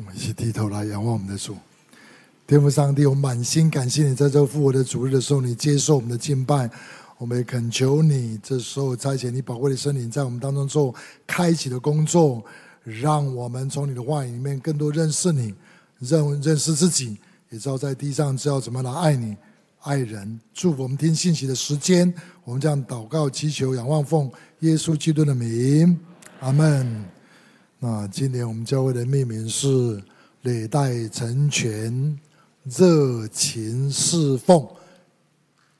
[0.00, 1.54] 我们一起低头来仰望我们的主，
[2.46, 6.70] 天父上帝，我满心感谢你，在这复活的主日的时候，你接受我们的敬拜，
[7.18, 10.94] 我们也恳求你，这时候差遣你宝贵的圣灵在我们当中做
[11.26, 12.42] 开启的工作，
[12.82, 15.54] 让我们从你的话语里面更多认识你，
[15.98, 17.18] 认认识自己，
[17.50, 19.36] 也知道在地上知道怎么来爱你、
[19.82, 20.40] 爱人。
[20.54, 22.10] 祝福我们听信息的时间，
[22.44, 26.00] 我们这样祷告、祈求、仰望，奉耶稣基督的名，
[26.40, 27.04] 阿门。
[27.82, 30.02] 那今年我们教会的命名是
[30.42, 32.18] “累代成全，
[32.64, 34.68] 热情侍奉”，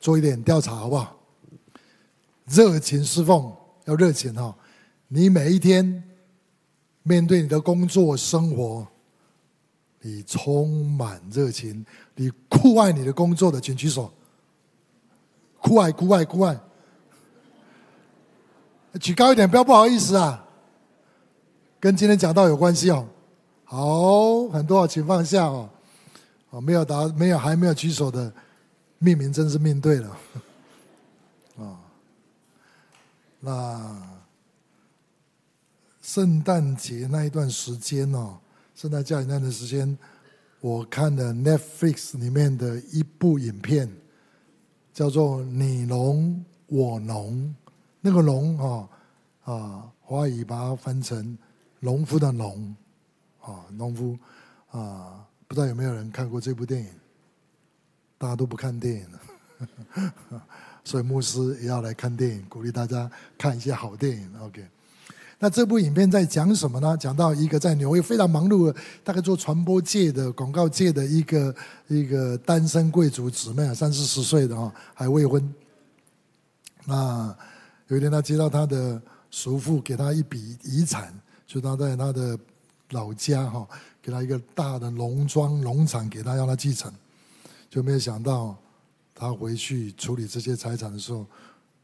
[0.01, 1.15] 做一点调查好不好？
[2.47, 4.57] 热情侍奉要热情哈！
[5.09, 6.03] 你每一天
[7.03, 8.87] 面对你的工作生活，
[10.01, 14.11] 你充满热情，你酷爱你的工作的，请举手。
[15.61, 16.59] 酷爱酷爱酷爱，
[18.99, 20.47] 举高一点，不要不好意思啊。
[21.81, 23.09] 跟今天讲到有关系哦，
[23.65, 25.71] 好，很多请放下哦，
[26.51, 28.31] 哦，没有答，没有还没有举手的，
[28.99, 30.17] 命名真是命对了，
[31.57, 31.81] 啊，
[33.41, 34.03] 那
[36.03, 38.39] 圣诞节那一段时间哦，
[38.75, 39.97] 圣诞假期那段时间，
[40.61, 43.91] 我看了 Netflix 里面的一部影片，
[44.93, 47.55] 叫做“你农我农”，
[48.03, 48.89] 那个“农”哈
[49.45, 51.39] 啊，华语把它翻成。
[51.81, 52.77] 农夫的农，
[53.41, 54.19] 啊，农夫，
[54.71, 56.89] 啊，不知道有没有人看过这部电影？
[58.19, 60.43] 大家都不看电影了，
[60.85, 64.31] 所以牧师也要来看电影，鼓励大家看一些好电影。
[64.43, 64.63] OK，
[65.39, 66.95] 那这部影片在讲什么呢？
[66.99, 71.55] 讲到一个在纽约非常忙碌的，大概做传播界的、广告界的一个
[71.89, 75.55] 一个单身贵族姊妹，三四十岁的啊，还未婚。
[76.85, 77.35] 那
[77.89, 81.19] 有一天，他接到他的叔父给他一笔遗产。
[81.51, 82.39] 就他在他的
[82.91, 83.69] 老家哈，
[84.01, 86.95] 给他一个大的农庄农场，给他让他继承，
[87.69, 88.57] 就没有想到
[89.13, 91.27] 他回去处理这些财产的时候，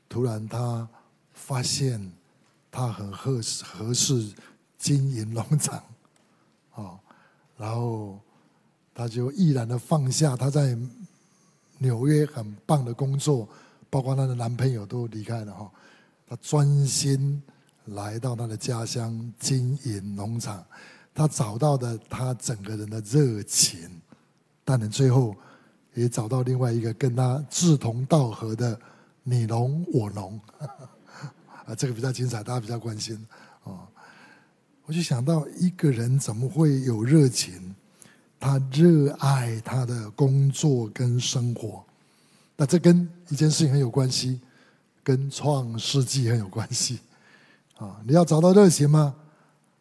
[0.08, 0.88] 突然他
[1.32, 2.00] 发现
[2.70, 4.32] 他很合适合适
[4.78, 5.82] 经营农场，
[6.72, 6.94] 啊，
[7.56, 8.20] 然后
[8.94, 10.78] 他就毅然的放下他在
[11.78, 13.48] 纽约很棒的工作，
[13.90, 15.68] 包括他的男朋友都离开了哈，
[16.28, 17.42] 他专心。
[17.86, 20.64] 来到他的家乡经营农场，
[21.14, 23.88] 他找到的他整个人的热情，
[24.64, 25.34] 但是最后
[25.94, 28.78] 也找到另外一个跟他志同道合的
[29.22, 30.40] 你农我农，
[31.64, 33.16] 啊，这个比较精彩，大家比较关心
[33.64, 33.86] 啊。
[34.84, 37.74] 我就想到一个人怎么会有热情？
[38.38, 41.82] 他热爱他的工作跟生活，
[42.56, 44.40] 那这跟一件事情很有关系，
[45.02, 47.00] 跟创世纪很有关系。
[47.76, 49.14] 啊，你要找到热情吗？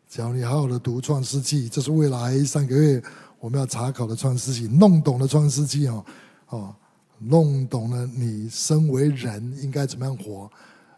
[0.09, 3.01] 只要你好好的读《创世纪》，这是未来三个月
[3.39, 6.05] 我们要查考的《创世纪》，弄懂了《创世纪》哦，
[6.49, 6.75] 哦，
[7.19, 10.49] 弄懂了你身为人应该怎么样活，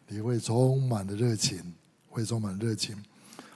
[0.07, 1.59] 你会充满了热情，
[2.09, 2.95] 会充满热情。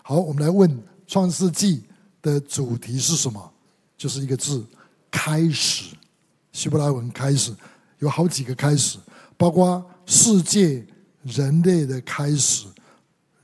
[0.03, 0.69] 好，我们来问
[1.07, 1.78] 《创世纪》
[2.22, 3.51] 的主题是什么？
[3.97, 4.63] 就是一个字：
[5.09, 5.96] 开始。
[6.51, 7.56] 希伯来文“开始”
[8.00, 9.00] 有好几个开始，
[9.35, 10.85] 包括世界、
[11.24, 12.68] 人类的开始。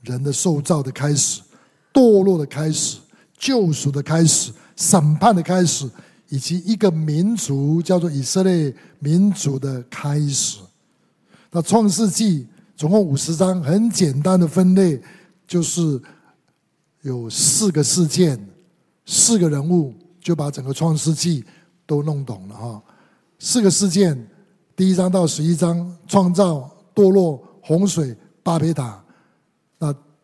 [0.08, 1.40] 人的受造的开始，
[1.92, 2.98] 堕落的开始，
[3.38, 5.88] 救赎的开始，审判的开始，
[6.28, 10.58] 以及一个民族叫做以色列民族的开始。
[11.50, 12.46] 那创世纪
[12.76, 15.00] 总共五十章，很简单的分类，
[15.46, 16.00] 就是
[17.02, 18.38] 有四个事件，
[19.06, 21.44] 四个人物，就把整个创世纪
[21.86, 22.82] 都弄懂了哈。
[23.38, 24.28] 四个事件，
[24.74, 29.02] 第一章到十一章，创造、堕落、洪水、巴别塔。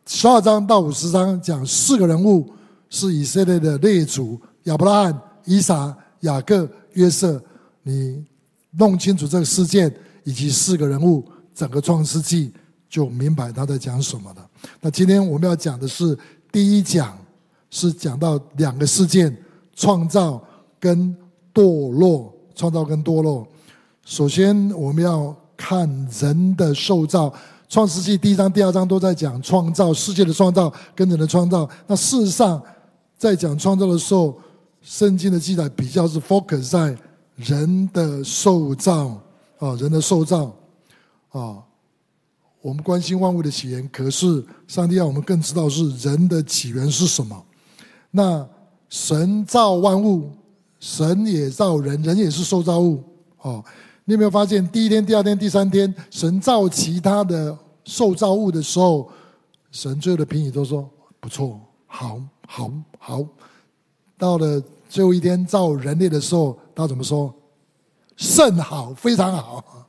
[0.06, 2.52] 十二章到五十章讲四个人物
[2.90, 7.42] 是以色列的列祖亚伯拉罕、以撒、雅各、约瑟。
[7.82, 8.24] 你
[8.72, 9.94] 弄清楚这个事件
[10.24, 12.52] 以及四个人物，整个创世纪
[12.88, 14.46] 就明白他在讲什么了。
[14.80, 16.16] 那今天我们要讲的是
[16.52, 17.18] 第一讲，
[17.70, 19.34] 是讲到两个事件：
[19.74, 20.42] 创造
[20.78, 21.16] 跟
[21.52, 22.32] 堕落。
[22.54, 23.44] 创造跟堕落。
[24.04, 25.88] 首先，我们要看
[26.20, 27.34] 人的受造。
[27.68, 31.68] 创世纪第一章、第二章都在讲创造世界的创造跟人的创造。
[31.86, 32.62] 那事实上，
[33.16, 34.38] 在讲创造的时候，
[34.82, 36.96] 圣经的记载比较是 focus 在
[37.36, 39.20] 人的受造
[39.58, 40.54] 啊，人的受造
[41.30, 41.58] 啊。
[42.60, 47.44] 我们关心万物的起源，可是上帝让我们更知道是人的起源是什么。
[48.10, 48.46] 那
[48.88, 50.30] 神造万物，
[50.78, 53.02] 神也造人，人也是受造物
[53.38, 53.62] 啊。
[54.04, 57.56] 你有没有发现，第一天、第二天、第三天，神造其他的？
[57.86, 59.10] 受造物的时候，
[59.70, 60.88] 神最后的评语都说
[61.20, 62.18] 不错，好，
[62.48, 63.22] 好，好。
[64.16, 67.30] 到了最后一天造人类的时候，他怎么说？
[68.16, 69.86] 甚好，非常好。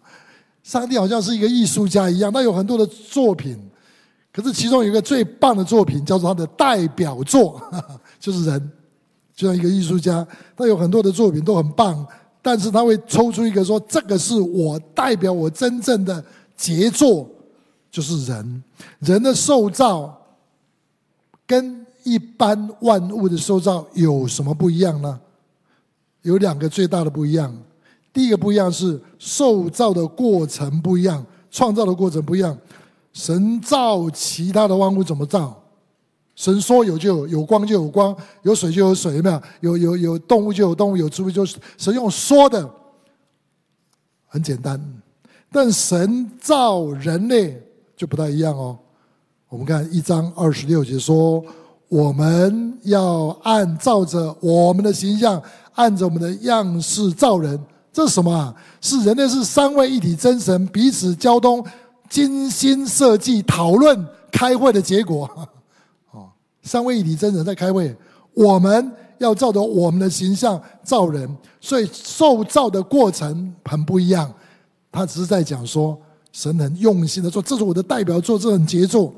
[0.61, 3.57] 上帝好像是一个艺术家一样，他有很多的作品，
[4.33, 7.61] 可是其中有一个最棒的作品，叫做他的代表作，
[8.19, 8.71] 就是人。
[9.33, 10.27] 就像一个艺术家，
[10.57, 12.05] 他有很多的作品都很棒，
[12.45, 16.23] 但是他会抽出一个说：“这个是我代表我真正的
[16.55, 17.27] 杰作，
[17.89, 18.63] 就是人。
[18.99, 20.15] 人的受造
[21.47, 25.19] 跟一般万物的受造有什么不一样呢？
[26.21, 27.51] 有两个最大的不一样。”
[28.13, 32.55] 第一个不一样是受造的过程不一样，创造的过程不一样。
[33.11, 35.59] 神造其他的万物怎么造？
[36.35, 39.41] 神说有就有，有光就有光，有水就有水，有没有？
[39.61, 42.69] 有有有动物就有动物，有植物就是神用说的，
[44.27, 44.79] 很简单。
[45.51, 47.61] 但神造人类
[47.95, 48.77] 就不太一样哦。
[49.47, 51.41] 我们看一章二十六节说，
[51.87, 55.41] 我们要按照着我们的形象，
[55.75, 57.57] 按着我们的样式造人。
[57.93, 58.53] 这是什么啊？
[58.81, 61.65] 是人类是三位一体真神彼此交通、
[62.09, 65.29] 精心设计、讨论、开会的结果。
[66.65, 67.95] 三位一体真神在开会，
[68.33, 74.29] 我们要照着我们的形象造人，所以受造的过程很不一样。
[74.91, 75.97] 他只是在讲说，
[76.31, 79.13] 神很用心的说，这是我的代表作，这很杰作。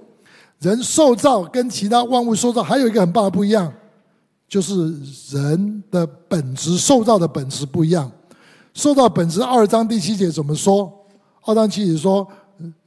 [0.60, 3.72] 人受造跟其他万物受造还有一个很大的不一样，
[4.48, 4.94] 就是
[5.32, 8.12] 人的本质受造的本质不一样。
[8.74, 10.92] 受造本质，二章第七节怎么说？
[11.46, 12.28] 二章七节说：“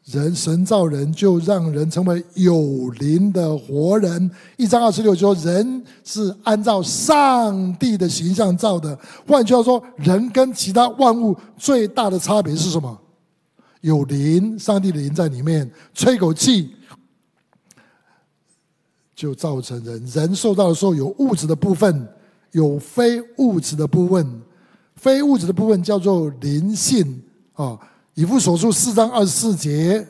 [0.05, 12.99] 人神造人，就让人成为有灵的活人。”一章二十六说：“人是按照上帝的形象造的。”换句话说，人跟其他万物最大的差别是什么？
[13.82, 16.75] 有灵，上帝的灵在里面，吹口气
[19.14, 20.05] 就造成人。
[20.06, 22.08] 人受到的时候有物质的部分，
[22.52, 24.43] 有非物质的部分。
[24.97, 27.23] 非物质的部分叫做灵性
[27.55, 27.79] 啊，
[28.14, 30.06] 以弗所书四章二十四节，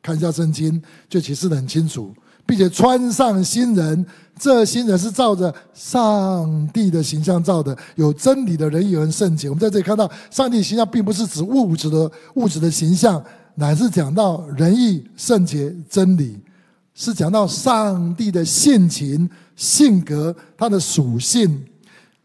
[0.00, 2.14] 看一下圣经就解释得很清楚，
[2.46, 4.06] 并且穿上新人，
[4.38, 9.48] 这新人是照着上帝的形象造的，有真理的人义和圣洁。
[9.48, 13.22] 我们在这里看到，上帝形象并不是指物质的物质的形象，
[13.56, 16.38] 乃是讲到仁义、圣洁、真理，
[16.94, 21.62] 是讲到上帝的性情、性格、他的属性。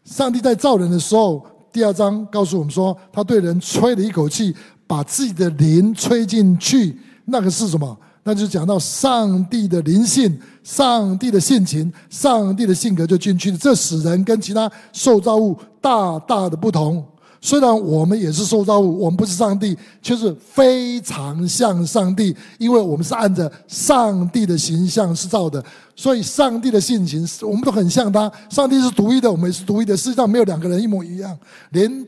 [0.04, 1.44] 上帝在造人的时候。
[1.72, 4.56] 第二章告诉我们说，他对人吹了一口气，
[4.86, 6.98] 把自己的灵吹进去。
[7.24, 7.96] 那个是什么？
[8.22, 13.56] 那就讲到上帝的灵性、上帝的性情、上帝的性格就进去了。
[13.56, 17.04] 这使人跟其他受造物大大的不同。
[17.40, 28.28] 虽然我们也是受造物，我们不是上帝，却是非常像上帝，因为我们是按着上帝的形象是造的，所以上帝的性情我们都很像他。
[28.50, 31.38] 上帝是独一的，我们是独一的，世界上没有两个人一模一样，
[31.70, 32.06] 连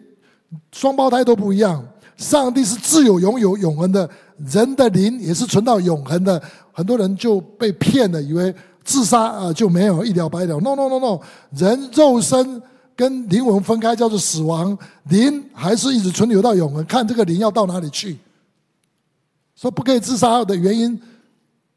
[0.73, 1.85] 双胞胎都不一样。
[2.19, 6.41] 上帝是自有、永有、永恒的，人的灵也是存到永恒的。
[6.73, 8.55] 很多人就被骗了，以为
[8.85, 10.61] 自杀啊就没有一了百了。
[10.61, 11.21] No No No No，
[11.57, 12.61] 人肉身。
[12.99, 16.85] 跟灵魂分开叫做死亡，灵还是一直存留到永恒。
[16.85, 18.19] 看这个灵要到哪里去？
[19.55, 21.01] 说不可以自杀的原因，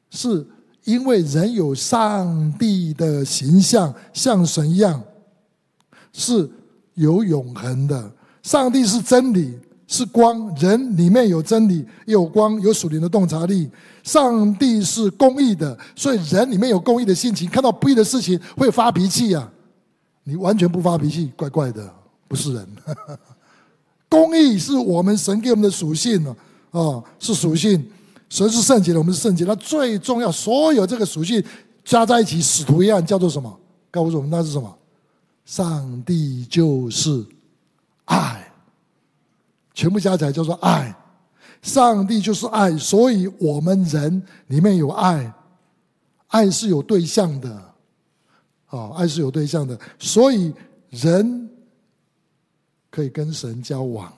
[0.09, 0.43] 是
[0.83, 4.99] 因为人有上帝的形象，像神一样，
[6.11, 6.49] 是
[6.95, 8.11] 有永恒的。
[8.41, 9.59] 上帝是真理，
[9.91, 13.69] 是光，人里面有真理，有光，有属灵的洞察力。
[14.03, 19.51] 上帝是公义的，所以人里面有公义的性情，看到不义的事情会发脾气呀、啊。
[20.23, 21.93] 你完全不发脾气，怪怪的，
[22.29, 22.65] 不是人。
[24.07, 26.33] 公义是我们神给我们的属性呢
[26.71, 27.85] 啊，是属性。
[28.29, 29.43] 神是圣洁的，我们是圣洁。
[29.43, 31.43] 那最重要，所有这个属性
[31.83, 33.59] 加在一起，使徒一样叫做什么？
[33.91, 34.73] 告诉我们那是什么？
[35.43, 37.25] 上帝就是
[38.05, 38.40] 爱，
[39.73, 40.95] 全部加起来叫做爱。
[41.61, 45.31] 上帝就是爱，所以我们人里面有爱，
[46.27, 47.71] 爱是有对象的。
[48.67, 50.53] 啊，爱是有对象的，所以
[50.89, 51.49] 人
[52.89, 54.11] 可以跟神交往。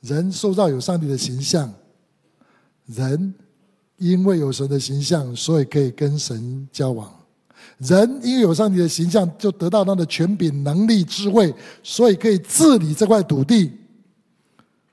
[0.00, 1.68] 人受造有上帝的形象，
[2.86, 3.34] 人
[3.96, 7.12] 因为有神的形象，所以可以跟神交往。
[7.78, 13.72] 人因为有上帝的形象，就得到他的权柄、能力、智慧，所以可以治理这块土地。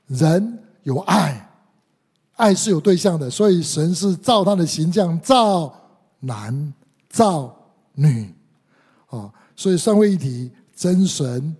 [0.09, 1.49] 人有爱，
[2.35, 5.73] 爱是有对象的，所以神是照他的形象造
[6.19, 6.73] 男
[7.09, 7.55] 造
[7.93, 8.33] 女，
[9.07, 11.55] 啊，所以三位一体真神，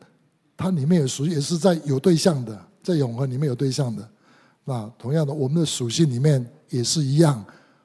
[0.58, 4.10] 它里面有属也是在有对象的，在永恒里面有对象的。
[4.65, 7.44] 那同样的，我们的属性里面也是一样，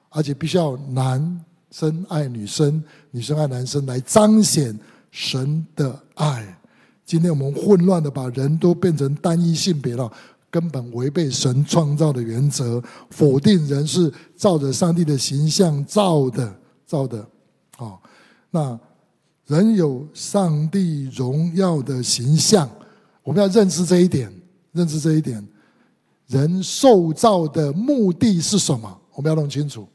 [0.09, 4.79] 而且必须要男生爱女生，女生爱男生来彰显
[5.11, 6.59] 神的爱。
[7.07, 10.11] 今天我们混乱的把人都变成单一性别了，
[10.55, 12.81] 根本违背神创造的原则，
[13.11, 16.57] 否定人是照着上帝的形象造的，
[16.87, 17.27] 造的。
[17.77, 18.01] 好，
[18.53, 18.79] 那
[19.47, 22.71] 人有上帝荣耀的形象，
[23.25, 24.33] 我们要认识这一点，
[24.71, 25.45] 认识这一点。
[26.29, 28.97] 人受造的目的是什么？
[29.15, 29.89] 我们要弄清楚。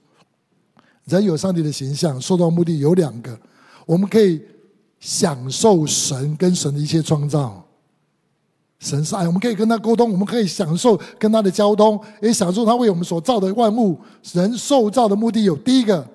[1.05, 3.39] 人有上帝的形象，受造目的有两个，
[3.85, 4.41] 我们可以。
[5.01, 7.65] 享受神跟神的一切创造，
[8.79, 14.00] 神是爱，我们可以跟他沟通，我们可以享受跟他的交通，也享受他为我们所造的万物。
[14.33, 16.07] 人受造的目的有：第一个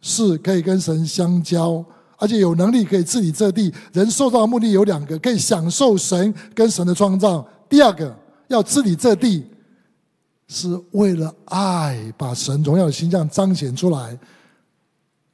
[0.00, 1.84] 是可以跟神相交，
[2.16, 3.72] 而且有能力可以治理这地。
[3.92, 9.44] 人受造的目的有两个，可以享受神跟神的创造；第二个要治理这地，
[10.46, 14.18] 是为了爱，把神荣耀的形象彰显出来。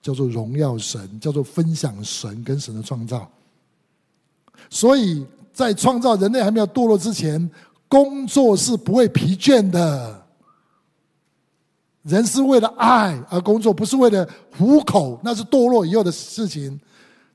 [0.02, 3.26] 叫做荣耀神，叫做分享神跟神的创造。
[4.68, 7.48] 所以在创造人类还没有堕落之前，
[7.88, 10.22] 工作是不会疲倦的。
[12.02, 16.78] 人是为了爱而工作，不是为了糊口，那是堕落以后的事情。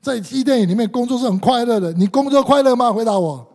[0.00, 1.92] 在伊甸园里面，工作是很快乐的。
[1.94, 2.92] 你工作快乐吗？
[2.92, 3.46] 回答我。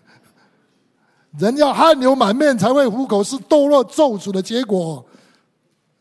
[1.38, 5.04] 人要汗流满面才会糊口，是堕落咒诅的结果。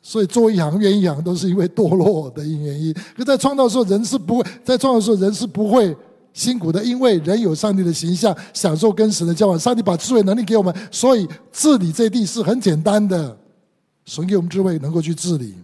[0.02, 2.96] 所以做一行怨一行，都是因为堕落的原因。
[3.18, 5.96] 可在创造的时候，人是不会在创造的时候，人是不会
[6.34, 9.60] 辛苦的，因为人有上帝的形象，享受跟神的交往。
[9.60, 13.38] 上帝把智慧能力给我们，所以治理这地是很简单的。
[14.06, 15.56] 神给我们智慧，能够去治理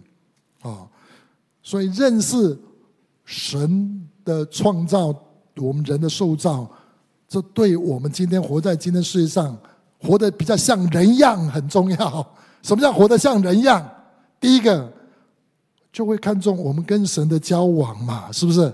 [0.62, 0.86] 啊。
[1.62, 2.56] 所以认识
[3.24, 5.14] 神的创造，
[5.56, 6.70] 我们人的受造，
[7.26, 9.58] 这对我们今天活在今天世界上，
[10.00, 12.26] 活得比较像人样很重要。
[12.62, 13.84] 什么叫活得像人样？
[14.38, 14.92] 第一个
[15.92, 18.72] 就会看重我们跟神的交往嘛，是不是？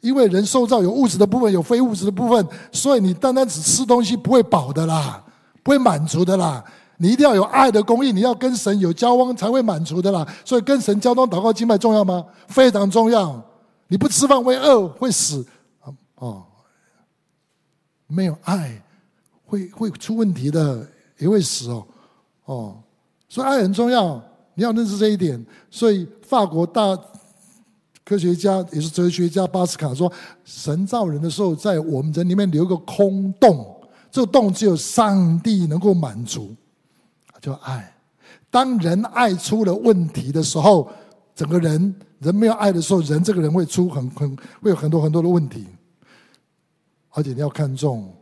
[0.00, 5.22] 因为人受造有物质的部分，有非物质的部分，所以你单单只吃东西不会饱的啦，
[5.62, 6.64] 不会满足的啦。
[6.96, 10.26] 你一定要有爱的供应，你要跟神有交往才会满足的啦。
[10.44, 12.24] 所以跟神交通、祷告、经脉重要吗？
[12.48, 13.42] 非常重要。
[13.88, 15.44] 你不吃饭会饿会死
[16.16, 16.44] 哦，
[18.06, 18.82] 没有爱
[19.46, 20.86] 会会出问题的，
[21.18, 21.86] 也会死哦
[22.44, 22.76] 哦。
[23.28, 24.22] 所以爱很重要。
[24.54, 26.94] 你要认识这一点，所以法国大
[28.10, 30.12] 科学家也是哲学家巴斯卡说
[30.44, 33.64] ：“神造人的时候，在我们人里面留个空洞，
[34.10, 36.52] 这个洞只有上帝能够满足，
[37.40, 37.94] 叫爱。
[38.50, 40.90] 当人爱出了问题的时候，
[41.36, 45.68] 整个人人没有爱的时候，人这个人会出很很会有很多很多的问题，
[47.10, 48.12] 而且你要看重。”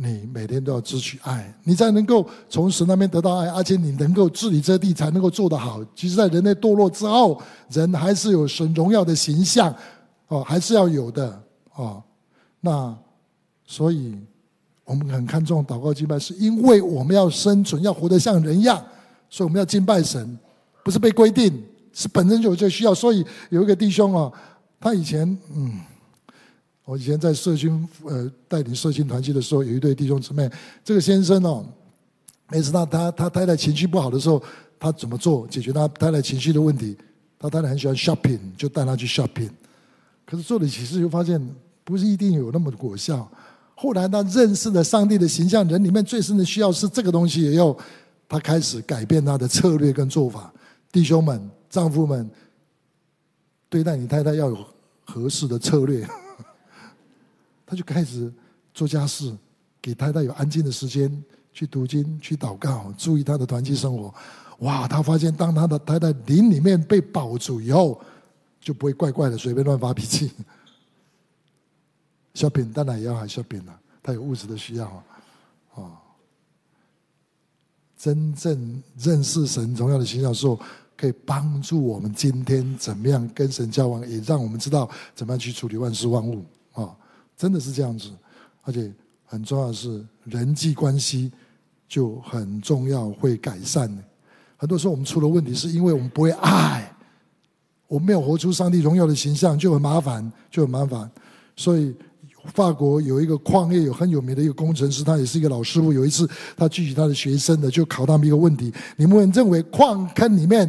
[0.00, 5.84] 你每天都要支取爱，你才能够从神那边得到爱，而且你能够治理这地，才能够做得好。
[5.92, 9.74] 其实，在人类堕落之后，人还是有神荣耀的形象，
[10.28, 11.42] 哦，还是要有的，
[11.74, 12.00] 哦。
[12.60, 12.96] 那
[13.66, 14.16] 所以，
[14.84, 18.80] 我们很看重祷告敬拜，是因为我们要生存，要活得像人一样，
[19.28, 20.38] 所以我们要敬拜神，
[20.84, 21.60] 不是被规定，
[21.92, 22.94] 是本身就有这需要。
[22.94, 24.30] 所以有一个弟兄啊，
[24.78, 25.72] 他以前嗯。
[26.88, 27.70] 我以前在社区
[28.06, 30.50] 呃带领社青团契的时候，有一对弟兄姊妹。
[30.82, 31.62] 这个先生哦，
[32.50, 34.42] 每次他他他太太情绪不好的时候，
[34.80, 36.96] 他怎么做解决他太太情绪的问题？
[37.38, 39.50] 他太太很喜欢 shopping，就带他去 shopping。
[40.24, 41.38] 可是做了几次，就发现
[41.84, 43.30] 不是一定有那么的果效。
[43.74, 47.78] 后来他认识了上帝的形象，人里面最深的需要是这个东西，以后
[48.26, 50.50] 他开始改变他的策略跟做法。
[50.90, 52.30] 弟兄们、丈夫们，
[53.68, 54.64] 对待你太太要有
[55.04, 56.08] 合适的策略。
[57.68, 58.32] 他就开始
[58.72, 59.30] 做家事，
[59.82, 61.22] 给太太有安静的时间
[61.52, 64.14] 去读经、去祷告，注意他的团契生活。
[64.60, 68.00] 哇，他发现当他的太太灵里面被保住以后，
[68.58, 70.32] 就不会怪怪的随便乱发脾气。
[72.32, 75.04] 小品当然也要还小品了，他有物质的需要啊。
[75.74, 75.92] 哦，
[77.98, 80.58] 真正认识神荣耀的形象的时候，
[80.96, 86.96] 可以帮助我们今天怎么样跟神交往，也让我们知道怎么样去处理万事万物啊。
[87.38, 88.10] 真的是这样子，
[88.62, 88.92] 而且
[89.24, 91.30] 很重要的是人际关系
[91.88, 93.88] 就很重要，会改善。
[94.56, 96.92] 很多时候我们出了问题，是因为我们不会爱，
[97.86, 101.08] 我们没有活出上帝荣耀的形象，就很麻烦，就很麻烦。
[101.54, 101.94] 所以
[102.46, 105.92] 法国有一个矿业有很有名的一个工程师，他也是一个老师傅。
[105.92, 110.68] 有一次他聚集他的学生的，就考他们一个问题：你们认为矿坑里面？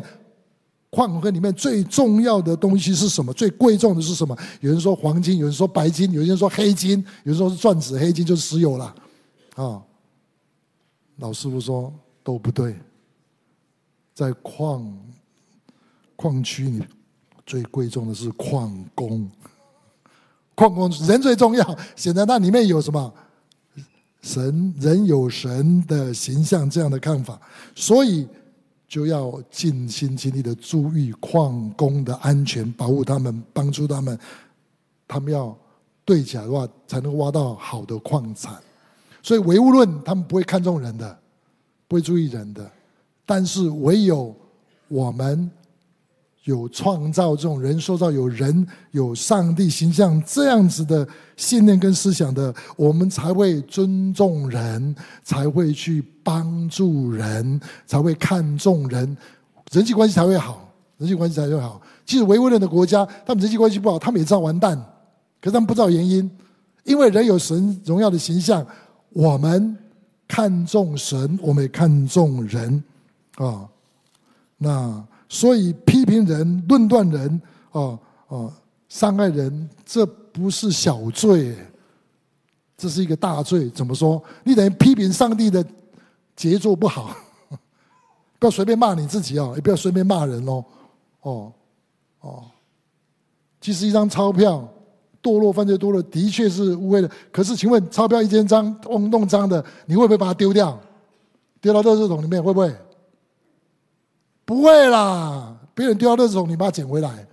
[0.91, 3.31] 矿坑里面最重要的东西是什么？
[3.34, 4.36] 最贵重的是什么？
[4.62, 8.96] 有人说黄金，有人说白金，有人说黑金，有人说是钻石，黑金就是石油了。
[9.55, 9.81] 啊，
[11.17, 11.93] 老师傅说
[12.24, 12.75] 都不对，
[14.15, 14.98] 在矿
[16.15, 16.84] 矿区里
[17.46, 19.29] 最贵重的是矿工。
[20.55, 23.13] 矿工人最重要，显然那里面有什么？
[24.22, 27.39] 神人有神的形象这样的看法，
[27.74, 28.27] 所以
[28.89, 34.19] 就要尽心尽力的注意矿工的安全，保护他们，帮助他们。
[35.08, 35.55] 他们要
[36.03, 38.58] 对起来的话，才能挖到好的矿产。
[39.22, 41.17] 所以唯物论他们不会看重人的，
[41.88, 42.69] 不会注意人的，
[43.25, 44.36] 但是唯有
[44.89, 45.50] 我们。
[46.50, 59.15] 有创造这种人，塑造有人有上帝形象这样子的信念跟思想的，我们才会尊重人，才会去帮助人，才会看重人，
[59.72, 61.79] 人际关系才会好，人际关系才会好。
[62.03, 64.75] 其实唯物论的国家，他们人际关系不好，他们也知道完蛋，
[65.39, 66.27] 可是他们不知道原因，
[66.84, 68.65] 因为人有神荣耀的形象，
[69.12, 69.77] 我们
[70.27, 72.84] 看重神，我们也看重人，
[73.36, 73.70] 啊，
[74.58, 75.06] 那。
[75.29, 78.51] 所以批评人、论断人，哦哦，
[78.89, 81.55] 伤害人，这不是小罪，
[82.75, 83.69] 这是一个大罪。
[83.69, 84.21] 怎么说？
[84.43, 85.63] 你等于批评上帝的
[86.36, 87.15] 杰作不好，
[88.39, 90.65] 不要随便骂你自己哦，也不要随便骂人哦，
[91.21, 91.53] 哦
[92.21, 92.43] 哦。
[93.62, 94.67] 其实一张钞票，
[95.21, 97.12] 堕落犯罪多了，的确是污秽的。
[97.31, 100.79] 可是，请问钞票一张张弄弄脏的，你会不会把它丢掉？
[101.62, 102.74] 丢到垃圾桶里面会不会？
[104.50, 107.24] 不会啦，别人丢到垃圾桶，你把它捡回来，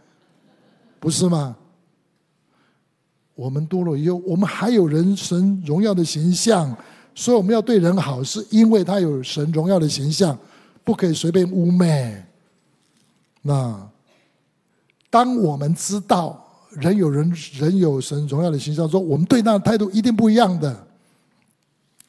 [1.00, 1.56] 不是吗？
[3.34, 6.76] 我们多了以后，我们还有人神荣耀的形象，
[7.14, 10.38] 所以我们要对人好，是因为他有神荣耀的形象，
[10.84, 12.22] 不可以随便污蔑。
[13.40, 13.88] 那
[15.08, 20.85] 当我们知道人有人人有神荣耀的形象，说我们对那态度一定不一样的。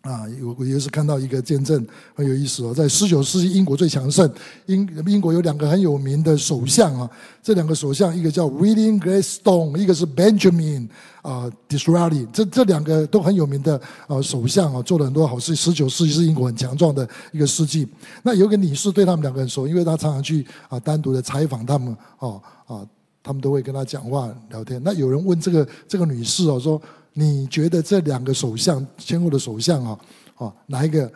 [0.07, 1.85] 啊，我我也是看到一个见证
[2.15, 4.31] 很有意思哦，在十九世纪英国最强盛，
[4.67, 7.09] 英英国有两个很有名的首相啊，
[7.43, 10.87] 这两个首相一个叫 William Gladstone，一个是 Benjamin
[11.21, 15.53] 啊 Disraeli，这这两个都很有名的啊首相啊，做了很多好事。
[15.53, 17.85] 十九世纪是英国很强壮的一个世纪。
[18.23, 22.87] 那有个女士对他们两个很熟，因为她常常去啊单独的采访他们哦啊，
[23.21, 24.81] 他们都会跟她讲话聊天。
[24.81, 26.81] 那有人问这个这个女士哦说。
[27.19, 29.99] 你觉得这两个首相，先后的首相啊，
[30.35, 31.11] 哦，哪一个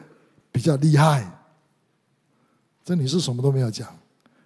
[0.51, 1.31] 比较厉害？
[2.83, 3.87] 这女士什么都没有讲，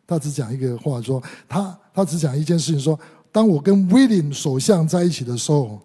[0.05, 2.99] 她只讲一个话说，说她她只讲一件事情，说
[3.31, 5.79] 当我跟 William 首相在一起的时候，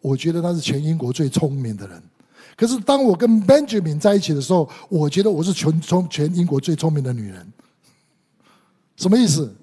[0.00, 2.02] 我觉得他是全英国最聪明的人。
[2.56, 7.46] 可是当我跟 Benjamin 在一起的时候，我觉得我是全聪全英国最聪明的女人。
[8.96, 9.54] 什么意思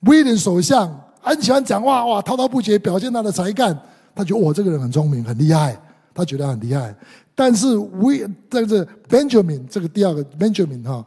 [0.00, 0.88] 威廉首相
[1.20, 3.76] 很喜欢讲话，哇，滔滔不绝，表现他的才干。
[4.16, 5.78] 他觉得我这个人很聪明，很厉害，
[6.14, 6.96] 他觉得很厉害。
[7.34, 11.04] 但是，We 这个 Benjamin 这个第二个 Benjamin 哈，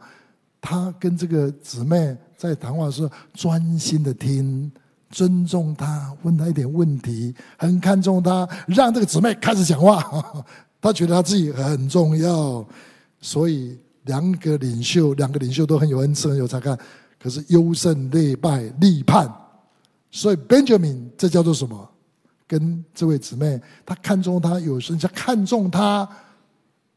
[0.60, 4.70] 他跟这个姊妹在谈话的时候，专心的听，
[5.10, 10.00] 尊重他，问他一点问题，很看重他，让这个姊妹开始讲话。
[10.80, 12.64] 他觉得他自己很重要，
[13.20, 16.78] 所以两个领袖，两个领袖都很有恩赐，很有才干。
[17.20, 19.28] 可是优胜劣败，立判。
[20.12, 21.89] 所以 Benjamin 这叫做什么？
[22.50, 26.08] 跟这位姊妹，他看中他有神，他看中他，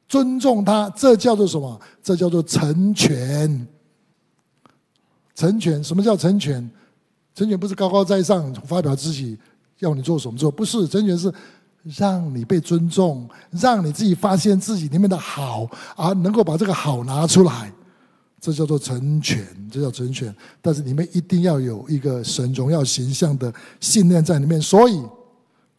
[0.08, 1.80] 尊重他，这叫做什么？
[2.02, 3.68] 这叫做成全。
[5.36, 6.68] 成全，什么叫成全？
[7.36, 9.38] 成全不是高高在上发表自己
[9.78, 11.32] 要你做什么做，不是成全是
[11.84, 17.72] 让你被尊重，让你自己发现自己里面的好，而能够把这个好拿出来，
[18.42, 20.36] 这叫做成全，这叫成全。
[20.64, 25.00] 但是你们一定要有一个神荣耀形象的信念在里面，所以。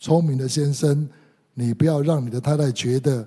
[0.05, 1.09] 聪明的先生，
[1.55, 3.27] 你不要让你的太太觉得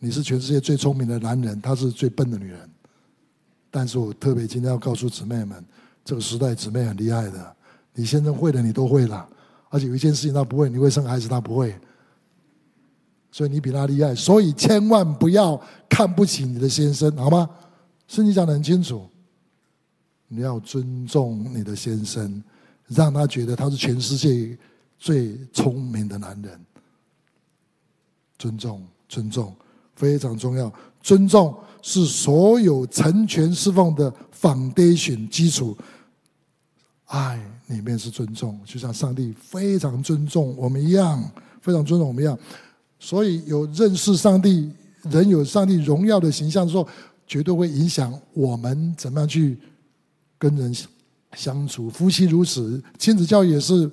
[0.00, 2.68] 你是全世界最聪明的男人，她是最笨的女人。
[3.70, 5.64] 但是我特别今天要告诉姊妹们，
[6.04, 7.56] 这个时代姊妹很厉害的，
[7.94, 9.28] 你先生会的你都会了，
[9.68, 11.72] 而且有一件事情他不会，你会生孩子他不会，
[13.30, 15.56] 所以你比他厉害，所以千万不要
[15.88, 17.48] 看不起你的先生，好吗？
[18.08, 19.08] 圣经讲得很清楚，
[20.26, 22.42] 你要尊重你的先生，
[22.88, 24.58] 让他觉得他是全世界。
[25.02, 26.60] 最聪明的男人，
[28.38, 29.52] 尊重，尊重
[29.96, 30.72] 非常重要。
[31.00, 35.76] 尊重是所有成全侍奉的 foundation 基础。
[37.06, 37.36] 爱
[37.66, 41.20] 里面是尊重，就像上帝非常尊重我们一样，
[41.60, 42.38] 非常尊重我们一样。
[43.00, 44.70] 所以有认识上帝，
[45.10, 46.86] 人有上帝荣耀的形象的时候，
[47.26, 49.58] 绝对会影响我们怎么样去
[50.38, 50.72] 跟人
[51.34, 51.90] 相处。
[51.90, 53.90] 夫妻如此，亲子教育也是。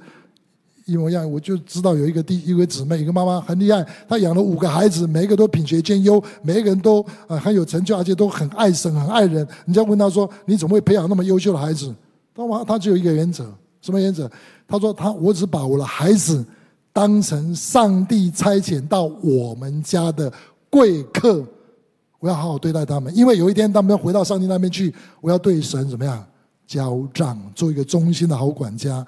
[0.89, 9.47] 一模一样，我就知道有一个弟，一位姊妹，一个妈妈很厉害，她养了五个孩子，每一个都品学兼优，每一个人都啊很有成就，而且都很爱神，很爱人。
[9.65, 11.93] 人家问她说：“你怎么会培养那么优秀的孩子？”
[12.33, 13.45] 她说：“她只有一个原则，
[13.81, 14.29] 什么原则？
[14.67, 16.43] 她说她我只把我的孩子
[16.91, 20.31] 当成上帝差遣到我们家的
[20.69, 21.43] 贵客，
[22.19, 26.25] 我要好好对待他们，因为有一天他们要回到上帝那边去，我要对神怎么样
[26.67, 29.05] 交账，做一个忠心的好管家。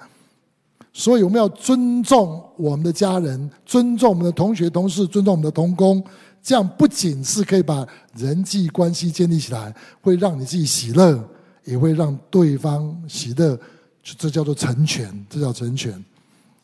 [0.92, 6.02] 所以我们要尊重我们的家人，尊重我们的同学、同事，尊重我们的同工。
[6.42, 11.22] 这样不仅是可以把人际关系建立起来，会让你自己喜乐，
[11.64, 13.58] 也会让对方喜乐。
[14.02, 15.92] 这叫做成全，这叫成全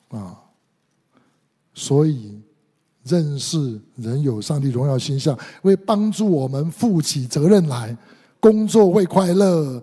[0.08, 0.36] 啊！
[1.72, 2.36] 所以
[3.04, 7.96] 认识人有上帝荣耀形象，会帮助我们负起责任来，
[8.40, 9.80] 工作会快乐。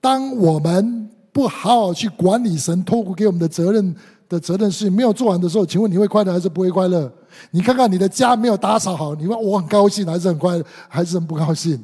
[0.00, 1.05] 当我们
[1.36, 3.94] 不好好去管理神托付给我们的责任
[4.26, 7.12] 的责任事情没有做完的时候，请问你会快乐还是不会快乐？
[7.50, 11.78] 你看看你的家没有打扫好，你说我很高兴还是很快乐，还是很不高兴？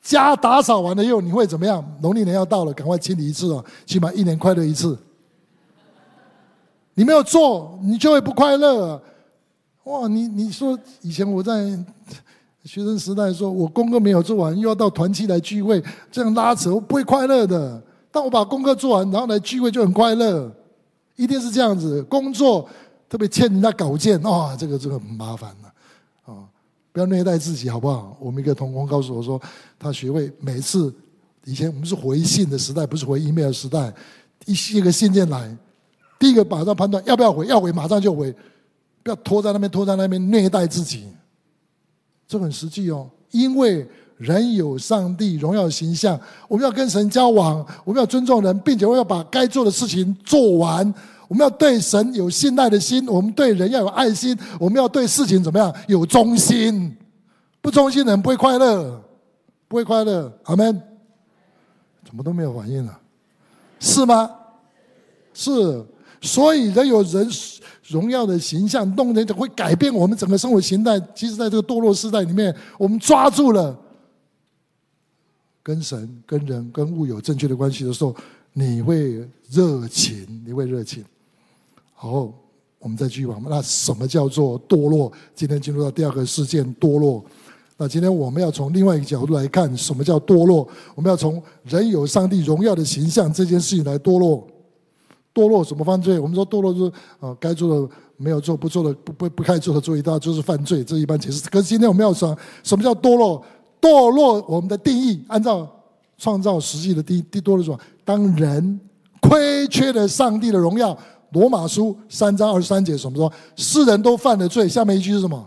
[0.00, 1.84] 家打扫完了以后，你会怎么样？
[2.00, 4.98] 农历年要到了，赶快清理一次哦，起码一年快乐一次。
[6.94, 8.98] 你没有做，你就会不快乐。
[9.82, 11.52] 哇，你你说以前我在
[12.64, 17.82] 学生时代说，我功课没有做完，又要到团契来聚会，这样拉扯，我不会快乐的。
[18.14, 20.48] 当我把功课做完，然后来聚会就很快乐，
[21.16, 22.00] 一定是这样子。
[22.04, 22.68] 工作
[23.08, 26.46] 特别欠人家稿件，啊，这个这个很麻烦了，啊，
[26.92, 28.16] 不要虐待自己好不好？
[28.20, 29.42] 我们一个同工告诉我说，
[29.80, 30.94] 他学会每次
[31.44, 33.92] 以前我们是回信的时代，不是回 email 的时代，
[34.46, 35.52] 一些个信件来，
[36.16, 38.32] 第一个马上判断要不要回，要回马上就回，
[39.02, 41.08] 不要拖在那边拖在那边虐待自己，
[42.28, 43.84] 这很实际哦，因为。
[44.16, 50.94] 人有上帝荣耀形象，我们要跟神交往，我们要尊重人，并且我们要把该做的事情做完。
[51.26, 56.96] 我们要对神有信赖的心，我们对人要有爱心，我们要对事情怎么样有忠心。
[57.60, 59.02] 不忠心的人不会快乐，
[59.66, 60.30] 不会快乐。
[60.44, 60.80] 阿门。
[62.06, 62.96] 怎么都没有反应了？
[63.80, 64.30] 是吗？
[65.32, 65.84] 是。
[66.20, 67.28] 所以人有人
[67.88, 71.00] 荣耀的形象，弄人会改变我们整个生活形态。
[71.14, 73.76] 其实，在这个堕落时代里面，我们抓住了。
[75.64, 78.14] 跟神、跟人、跟物有正确的关系的时候，
[78.52, 81.02] 你会热情，你会热情。
[81.94, 82.30] 好，
[82.78, 83.42] 我们再继续往。
[83.48, 85.10] 那什么叫做堕落？
[85.34, 87.24] 今天进入到第二个事件——堕落。
[87.78, 90.68] 那今天我们要从另外一个角度来看，什么叫堕落？
[90.94, 94.46] 我们要从人有上帝荣耀的形象这件事情来堕落。
[95.32, 96.20] 堕落什么犯罪？
[96.20, 100.84] 我们说堕落就是啊，该做的没有做，不做的不不不该做的做一道，就是犯罪。
[100.84, 101.48] 这一般解释。
[101.48, 103.42] 可是今天我们要说，什么叫堕落？
[103.84, 105.68] 堕落，我们的定义，按照
[106.16, 108.80] 创造实际的第第多的说，当人
[109.20, 110.96] 亏缺了上帝的荣耀，
[111.32, 113.30] 罗马书三章二十三节什么说？
[113.56, 114.66] 世人都犯了罪。
[114.66, 115.46] 下面一句是什么？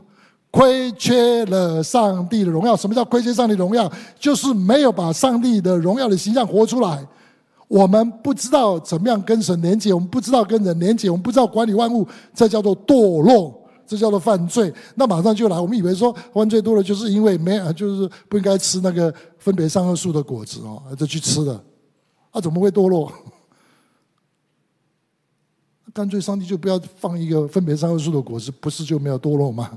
[0.52, 2.76] 亏缺了上帝的荣耀。
[2.76, 3.92] 什么叫亏缺上帝的荣耀？
[4.20, 7.04] 就是没有把上帝的荣耀的形象活出来。
[7.68, 13.60] 我们不知道怎么样跟神连接，我们不知道跟人连接，我们不知道管理万物，这叫做堕落。
[13.88, 15.58] 这叫做犯罪，那马上就来。
[15.58, 21.64] 我们以为说犯罪多了，就是因为没，就是不应该吃那个分别善恶树的果子哦，就去吃了。
[22.32, 23.12] 啊，怎么会堕落？
[25.94, 29.72] 干脆上帝就不要放一个分别善恶树的果子，不是就没有堕落吗？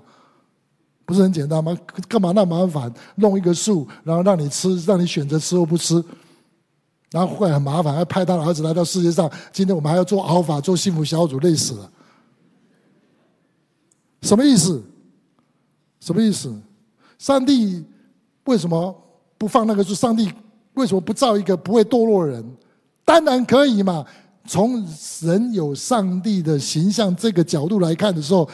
[1.07, 1.77] 不是很简单吗？
[2.09, 2.92] 干嘛那么麻烦？
[3.14, 6.03] 弄一个树，然后让你吃，让你选择吃或不吃，
[7.11, 9.31] 然后会很麻烦，还派他的儿子来到世界上。
[9.53, 11.90] 今天我们还要做熬法，做幸福小组，累死了。
[14.23, 14.83] 什么意思？
[16.01, 16.55] 什么意思？
[17.19, 17.85] 上帝
[18.45, 18.95] 为什么
[19.37, 19.95] 不放那个是？
[19.95, 20.33] 上帝
[20.75, 22.57] 为什么不造一个不会堕落的人？
[23.05, 24.05] 当然可以嘛！
[24.47, 24.87] 从
[25.21, 28.49] 人有上帝的形象这个角度来看的时候，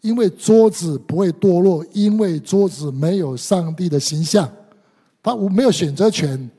[0.00, 4.50] 因为桌子不会堕落，因为桌子没有上帝的形象，
[5.22, 6.50] 他没有选择权。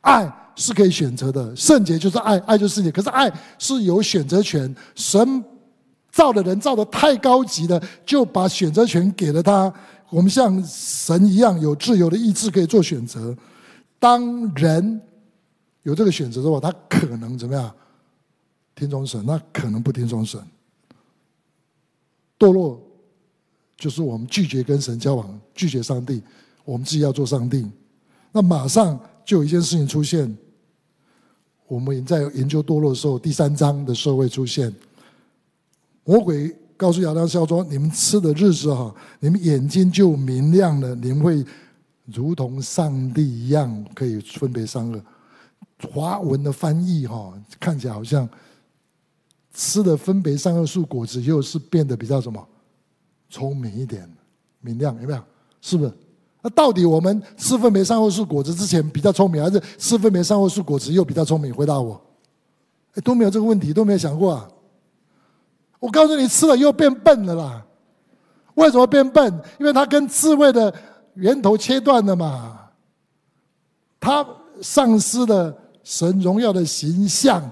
[0.00, 2.90] 爱是可以选择的，圣洁就是爱，爱就是圣洁。
[2.90, 5.44] 可是爱是有选择权，神。
[6.12, 9.72] 造的人造的太高级了，就把选择权给了他。
[10.10, 13.34] 我们像神一样有自由的意志，可以做选择。
[13.98, 15.00] 当人
[15.82, 17.74] 有这个选择的话，他可能怎么样？
[18.74, 20.40] 听从神，那可能不听从神。
[22.38, 22.80] 堕落
[23.76, 26.22] 就是我们拒绝跟神交往，拒绝上帝，
[26.64, 27.66] 我们自己要做上帝。
[28.32, 30.36] 那马上就有一件事情出现。
[31.68, 34.70] 我们在研究堕落的时候，第三章的时候会出现。
[36.04, 41.44] 魔鬼告诉亚当夏娃说：“你们吃的日子哈，你们眼睛就明亮了，你们会
[42.06, 45.00] 如同上帝一样，可以分别善恶。”
[45.92, 48.28] 华文的翻译哈，看起来好像
[49.52, 52.44] 吃了分别善恶树果子，又是变得比较什么
[53.28, 54.08] 聪明一点、
[54.60, 55.20] 明亮，有没有？
[55.60, 55.92] 是不是？
[56.40, 61.54] 那到底我们吃分别善恶树果子之前比较聪明，还是吃分别善恶树果子又比较聪明？
[61.54, 62.00] 回答我。
[63.04, 64.48] 都没有这个问题，都没有想过啊。
[65.82, 67.66] 我告诉你，吃了又变笨了啦。
[68.54, 69.26] 为什么变笨？
[69.58, 70.72] 因为它跟智慧的
[71.14, 72.56] 源头切断了嘛。
[73.98, 74.24] 他
[74.60, 77.50] 丧失了神荣耀的形象。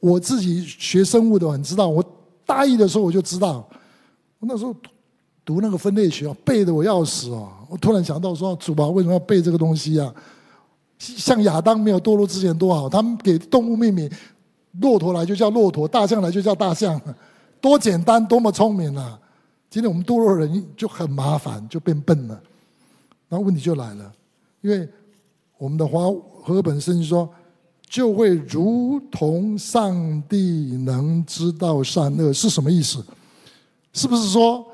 [0.00, 1.86] 我自己学生物的，很知道。
[1.86, 2.04] 我
[2.44, 3.68] 大一的时候我就知道，
[4.40, 4.74] 我那时候
[5.44, 7.48] 读那个分类学，背得我要死哦。
[7.70, 10.12] 我突然想到说，主啊，为什么要背这个东西啊？
[10.98, 14.10] 像亚当没有堕落之前多好，他们给动物命名，
[14.80, 17.00] 骆驼来就叫骆驼，大象来就叫大象，
[17.60, 19.18] 多简单，多么聪明啊！
[19.70, 22.40] 今天我们堕落人就很麻烦，就变笨了。
[23.28, 24.12] 然后问题就来了，
[24.60, 24.88] 因为
[25.58, 26.10] 我们的华
[26.42, 27.28] 和本圣经说，
[27.88, 33.04] 就会如同上帝能知道善恶，是什么意思？
[33.92, 34.64] 是不是说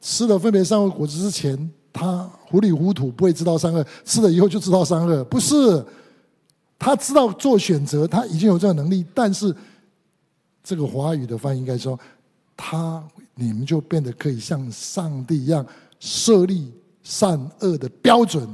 [0.00, 5.22] 吃了分别善恶果子之前，他糊里糊涂不会知道善恶，吃了以后就知道善恶？
[5.24, 5.84] 不是，
[6.80, 9.54] 他知道做选择，他已经有这个能力，但是
[10.64, 11.96] 这个华语的翻译应该说
[12.56, 13.00] 他。
[13.36, 15.64] 你们就变得可以像上帝一样
[15.98, 16.70] 设立
[17.02, 18.46] 善恶的标准。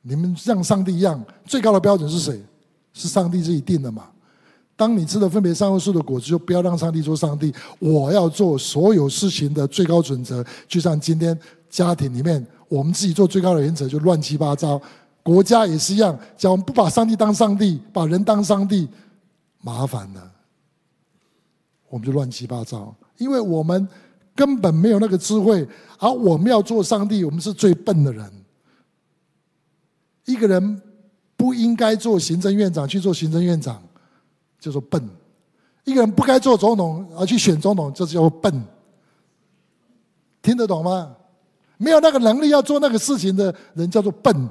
[0.00, 2.42] 你们像上帝一样，最高的标准是谁？
[2.94, 4.08] 是上帝自己定的嘛？
[4.74, 7.52] 当你吃了分别善恶树的果子，就不要让上帝做上帝。
[7.78, 10.42] 我要做所有事情的最高准则。
[10.66, 14.80] 就像今天家庭里面，我们自己做最高的原则就乱七八糟。
[15.26, 18.88] 国家也是一样，只要我们不把上帝当上帝，把人当上帝，
[19.60, 20.32] 麻烦了，
[21.88, 22.94] 我们就乱七八糟。
[23.16, 23.88] 因为我们
[24.36, 25.66] 根本没有那个智慧，
[25.98, 28.32] 而我们要做上帝，我们是最笨的人。
[30.26, 30.80] 一个人
[31.36, 33.82] 不应该做行政院长去做行政院长，
[34.60, 35.02] 叫做笨；
[35.82, 38.62] 一个人不该做总统而去选总统，这叫做笨。
[40.40, 41.16] 听得懂吗？
[41.78, 44.48] 没有那个能力要做那个事情的人叫做笨。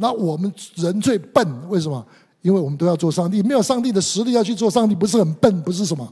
[0.00, 2.04] 那我们人最笨，为什么？
[2.40, 6.08] 因为我们都要做上帝，没有上帝的实力要去做上帝，不是很笨，不是什么？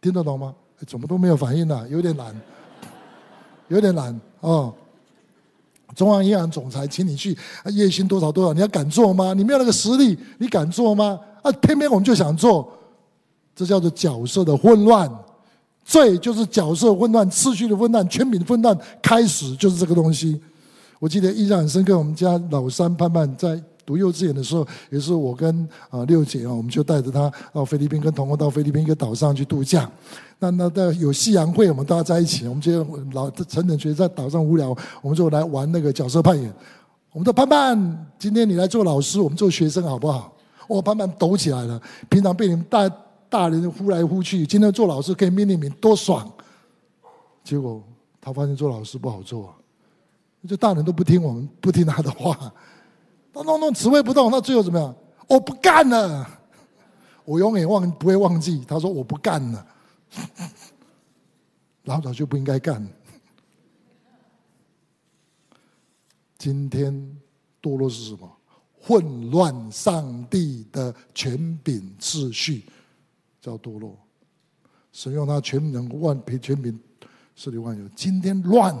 [0.00, 0.54] 听得懂吗？
[0.86, 1.86] 怎么都没有反应呢？
[1.90, 2.34] 有点难，
[3.68, 4.72] 有点难哦。
[5.94, 7.36] 中央银行总裁请你去，
[7.74, 8.54] 月薪多少多少？
[8.54, 9.34] 你要敢做吗？
[9.34, 11.20] 你没有那个实力，你敢做吗？
[11.42, 12.72] 啊，偏偏我们就想做，
[13.54, 15.10] 这叫做角色的混乱。
[15.84, 20.40] 罪就是角色混乱、次序的混乱、权柄的混乱，开始就是这个东西。
[21.00, 23.60] 我记得印象很深刻，我们家老三盼盼在。
[23.86, 29.90] 读幼稚园的时候，也是我跟啊六姐啊，我们就带着她到菲律宾，跟同工到菲律宾一个岛上去度假。
[30.38, 34.68] 那那在有夕阳会，我们大家在一起，我们就老陈同学在岛上无聊，
[35.02, 36.52] 我们就来玩那个角色扮演。
[37.10, 40.32] 我们说盼盼，今天你来做老师，我们做学生好不好？
[40.68, 41.80] 我，盼盼抖起来了。
[42.08, 42.88] 平常被你们大
[43.28, 46.30] 大人呼来呼去，今天做老师可以命令你，多爽！
[47.42, 47.82] 结果
[48.20, 49.52] 他发现做老师不好做，
[50.48, 52.52] 就大人都不听我们，不听他的话。
[53.32, 54.94] 他 弄弄，职位不动，那最后怎么样？
[55.28, 56.28] 我不干了。
[57.24, 59.66] 我永远忘不会忘记，他说我不干了。
[61.84, 62.84] 老早就不应该干。
[66.36, 66.92] 今天
[67.62, 68.28] 堕落是什么？
[68.82, 72.64] 混乱上帝的权柄秩序，
[73.40, 73.94] 叫堕落。
[74.90, 76.76] 神用他全能万凭权柄
[77.36, 78.74] 设立万有，今天乱。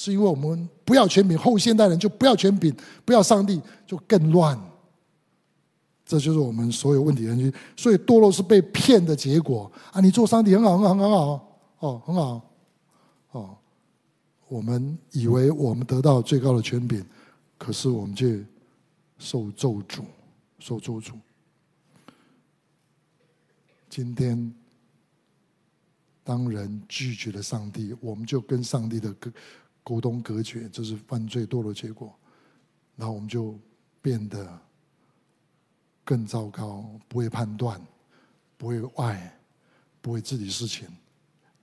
[0.00, 2.72] 是因为我们不要权柄，后现代人就不要权柄，
[3.04, 4.56] 不要上帝，就更乱。
[6.06, 7.52] 这就是我们所有问题的原因。
[7.76, 10.00] 所以堕落是被骗的结果啊！
[10.00, 12.40] 你做上帝很好，很好，很好，哦，很好，
[13.32, 13.56] 哦。
[14.46, 17.04] 我们以为我们得到最高的权柄，
[17.58, 18.40] 可是我们却
[19.18, 20.04] 受咒诅，
[20.60, 21.14] 受咒诅。
[23.90, 24.54] 今天，
[26.22, 29.12] 当人拒绝了上帝，我们就跟上帝的。
[29.88, 32.14] 沟通隔绝，这是犯罪堕落结果。
[32.94, 33.58] 然后我们就
[34.02, 34.46] 变得
[36.04, 37.80] 更糟糕，不会判断，
[38.58, 39.34] 不会爱，
[40.02, 40.86] 不会自己事情，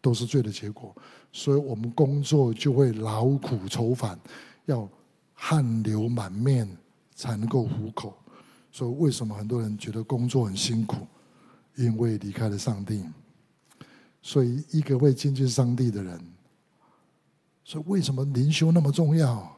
[0.02, 0.96] 都是罪的结果。
[1.32, 4.20] 所以我们工作就会劳苦愁烦，
[4.66, 4.90] 要
[5.36, 6.68] 汗流满面
[7.14, 8.18] 才能够糊口。
[8.72, 11.06] 所以为什么很多人觉得工作很辛苦？
[11.76, 13.06] 因为离开了上帝。
[14.24, 16.35] 所以一个会亲近上帝的人。
[17.66, 19.52] 所以为什么灵修那么重要？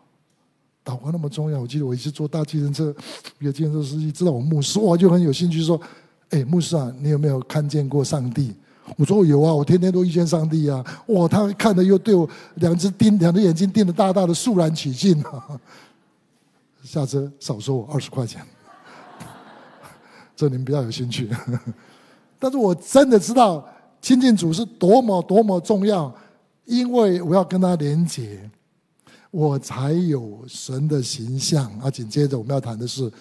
[0.83, 1.59] 祷告那么重要？
[1.59, 2.95] 我记得我一次坐大计程车，
[3.39, 5.79] 一个计程车司机知道我牧师，哇，就很有兴趣说
[6.31, 8.55] ：“哎，牧师啊，你有没有看见过上帝？”
[8.95, 15.59] 我说：“有啊，我天天都遇见上帝啊！”哇，他看的又对我两只盯，两只眼睛盯得大大的，肃然起敬啊！
[16.81, 18.41] 下车少收我二十块钱，
[20.33, 21.29] 这你们比较有兴趣。
[22.39, 23.67] 但是我真的知道
[23.99, 26.09] 亲近主是多么多么重要。
[26.67, 28.47] 因为我要跟他连结，
[29.31, 31.71] 我才有神的形象。
[31.79, 33.11] 啊，紧接着我们要谈的是，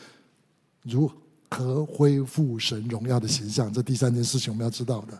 [0.83, 1.11] 如
[1.49, 3.73] 何恢复神荣耀的形象。
[3.73, 5.19] 这第三件事情我们要知道的。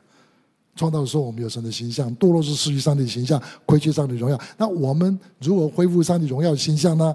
[0.75, 4.39] 创造的时候，我们有神的形象；堕落是失去上帝形象，亏缺上帝荣耀。
[4.59, 7.15] 那我们如何恢复上帝荣耀的形象呢？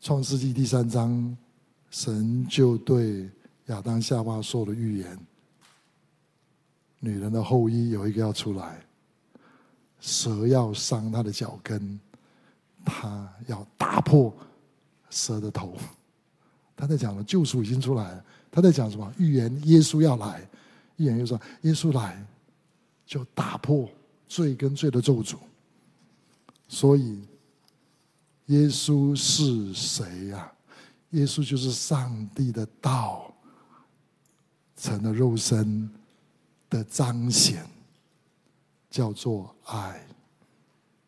[0.00, 1.36] 创世纪第三章，
[1.90, 3.28] 神就对
[3.66, 5.18] 亚当夏娃说了预言：
[7.00, 8.80] 女人的后裔有一个要出来，
[10.02, 11.98] 蛇要伤他的脚跟，
[12.84, 14.30] 他要打破
[15.08, 15.74] 蛇的头。
[16.76, 18.24] 他在讲了救赎已经出来了。
[18.50, 19.10] 他在讲什么？
[19.16, 20.46] 预言耶稣要来。
[20.96, 22.22] 预言又说：“耶稣来，
[23.06, 23.88] 就打破
[24.28, 25.36] 罪跟罪的咒诅。
[26.68, 27.22] 所以，
[28.46, 30.52] 耶稣是谁呀、啊？
[31.10, 33.32] 耶稣就是上帝的道，
[34.76, 35.88] 成了肉身
[36.70, 37.66] 的彰显，
[38.92, 40.06] 叫做爱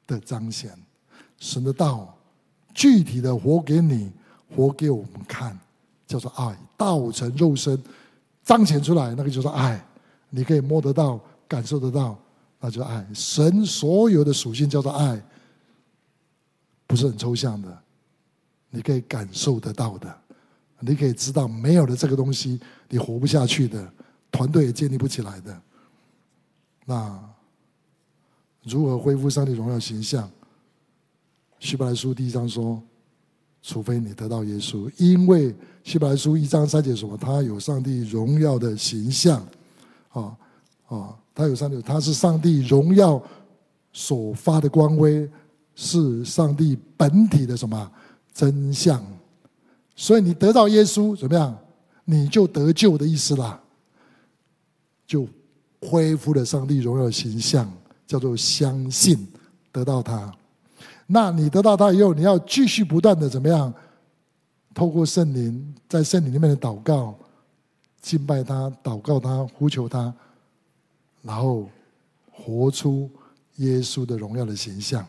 [0.08, 0.76] 的彰显。
[1.38, 2.16] 神的道，
[2.74, 4.10] 具体的活给你，
[4.56, 5.56] 活给我们看，
[6.06, 6.58] 叫做爱。
[6.76, 7.80] 道成肉身。”
[8.42, 9.82] 彰显出来，那个就是爱，
[10.28, 11.18] 你可以摸得到、
[11.48, 12.14] 感受得到，
[12.60, 13.06] 那就是爱。
[13.14, 15.22] 神所有的属性叫做爱，
[16.86, 17.78] 不是很抽象的，
[18.68, 20.14] 你可以感受得到的，
[20.80, 23.90] 你可以知道没有了这个东西，你活不下去的，
[24.30, 25.62] 团队也建立不起来的。
[26.84, 27.18] 那
[28.64, 30.30] 如何恢复上帝荣耀形象？
[31.60, 32.82] 希伯来书第一章说。
[33.66, 39.40] 除非你得到耶稣，因为希伯来书一章三节说，他有上帝荣耀的形象，
[40.10, 40.36] 啊
[40.86, 43.18] 啊，他有上帝，他是上帝荣耀
[43.90, 45.26] 所发的光辉，
[45.74, 47.90] 是上帝本体的什么
[48.34, 49.02] 真相？
[49.96, 51.58] 所以你得到耶稣怎么样？
[52.04, 53.58] 你就得救的意思啦，
[55.06, 55.26] 就
[55.80, 57.66] 恢复了上帝荣耀的形象，
[58.06, 59.26] 叫做相信
[59.72, 60.32] 得到他。
[61.06, 63.72] 那你得到他以后，你要继续不断的怎么样？
[64.74, 67.14] 透过圣灵，在圣灵里面的祷告、
[68.00, 70.12] 敬拜他、祷告他、呼求他，
[71.22, 71.68] 然后
[72.32, 73.08] 活出
[73.56, 75.06] 耶稣的荣耀的形象，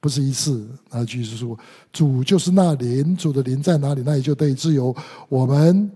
[0.00, 0.68] 不是一次。
[0.90, 1.58] 那继续说，
[1.92, 4.94] 主就是那灵，主的灵在哪里，那里就得以自由。
[5.28, 5.90] 我们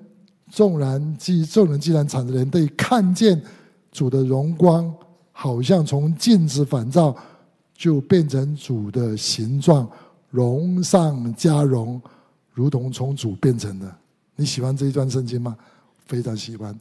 [0.50, 3.42] 纵然既众人既然敞着脸，得以看见
[3.92, 4.94] 主的荣光，
[5.34, 7.14] 好像从镜子反照。
[7.76, 9.86] 就变成主的形状，
[10.30, 12.00] 荣上加荣，
[12.52, 13.96] 如同从主变成的。
[14.36, 15.56] 你喜欢这一段圣经吗？
[16.06, 16.72] 非常喜欢。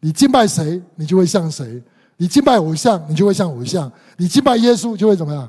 [0.00, 1.78] 你敬拜谁，你就会像谁；
[2.16, 5.46] 你敬拜偶像，你就会像偶像；你敬拜耶稣，就会怎么样？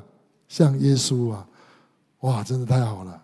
[0.48, 1.46] 像耶稣啊！
[2.20, 3.22] 哇，真的太好了。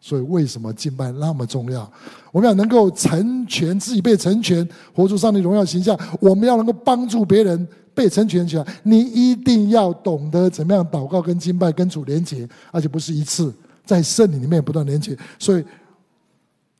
[0.00, 1.92] 所以为什么敬拜那么重要？
[2.32, 5.96] 我们要能够成全自己，被成全，活出上帝荣耀形象。
[6.20, 7.68] 我们要能够帮助别人。
[7.94, 13.52] 被成全起来，你一定要懂得怎么样祷告、跟敬拜、跟主连结，而且不是一次，
[13.84, 15.16] 在圣灵里面不断连结。
[15.38, 15.64] 所以，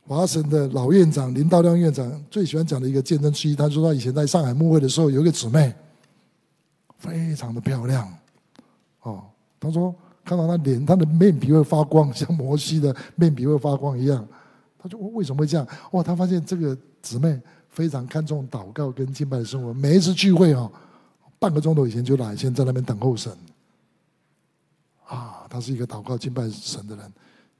[0.06, 5.74] 华神的老院长林道亮院长最喜欢讲的一个见证之一，他说他以前在上海牧会的时候，有一个姊妹，
[6.98, 8.08] 非常的漂亮，
[9.02, 9.22] 哦，
[9.60, 9.94] 他说
[10.24, 14.26] 看到她脸，她的面皮会发光，像摩西的面皮会发光一样。
[14.82, 15.66] 他说为什么会这样？
[15.92, 20.70] 哇，他发现这个姊妹非常看重祷告跟敬拜的生活，每一次聚会哦。
[21.42, 23.36] 半个钟头以前就来，先在那边等候神。
[25.08, 27.12] 啊，他是一个祷告敬拜神的人，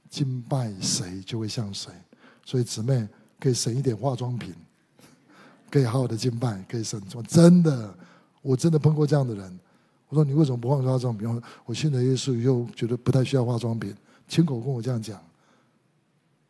[0.09, 1.91] 敬拜谁就会像谁。
[2.45, 3.05] 所以姊妹
[3.41, 4.55] 可以省一点化妆品，
[5.69, 7.01] 可以好好的敬拜，可以省。
[7.27, 7.93] 真的，
[8.41, 9.59] 我真的碰过这样的人。
[10.07, 11.41] 我说你为什么不换化妆品？
[11.65, 13.93] 我信了耶稣以后觉得不太需要化妆品，
[14.29, 15.21] 亲口跟我这样讲。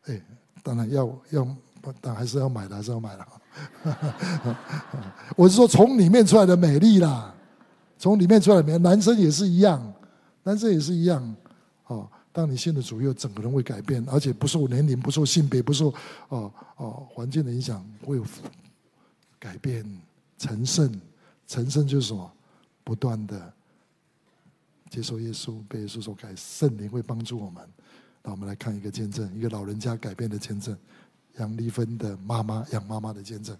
[0.04, 0.22] 哎，
[0.62, 1.56] 当然要要，
[2.00, 3.26] 但还是要买的，还是要买的。
[5.36, 7.34] 我是说，从里面出来的美丽啦，
[7.98, 9.94] 从里面出来的美，男生也是一样，
[10.42, 11.34] 男生也是一样。
[11.86, 15.92] 哦，当你信了主，又整个人会改变，而且不受年龄、不受性别、不受
[16.28, 18.24] 哦哦环境的影响，会有
[19.38, 19.84] 改变。
[20.36, 21.00] 成圣，
[21.46, 22.30] 成圣就是什么？
[22.82, 23.52] 不断的
[24.90, 27.62] 接受耶稣，被耶稣所改，圣灵会帮助我们。
[28.22, 30.76] 那我们来看一个见证，一个老人家改变的见证。
[31.38, 33.56] 杨丽芬的妈妈，杨妈妈的见证。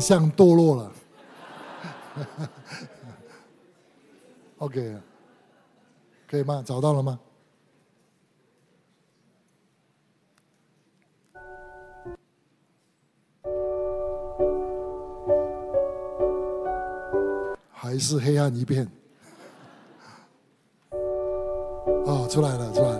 [0.00, 0.92] 像堕落了。
[4.58, 4.96] Ok
[6.26, 6.62] 可以吗？
[6.64, 7.20] 找到了吗？
[17.70, 18.90] 还是黑暗一片。
[22.06, 22.95] 哦出来了出来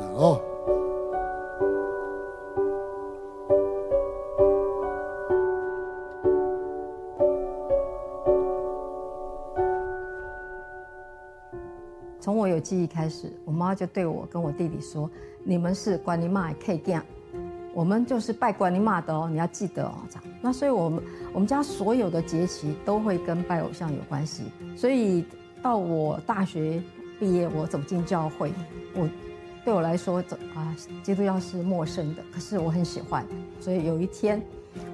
[12.67, 15.09] 记忆开始，我妈就对我跟我弟弟说
[15.45, 17.05] ：“你们是关你妈可以这样。”
[17.73, 20.25] 我们就是拜关你妈的哦，你要记得哦，这样。
[20.43, 24.45] 那所以，我们我们家所有的节期都会跟拜偶像有关系。
[24.77, 25.25] 所以
[25.63, 26.83] 到我大学
[27.21, 28.51] 毕业，我走进教会，
[28.95, 29.09] 我
[29.65, 33.25] 对我来说，啊，基督教是陌生的，可是我很喜欢。
[33.61, 34.43] 所以有一天，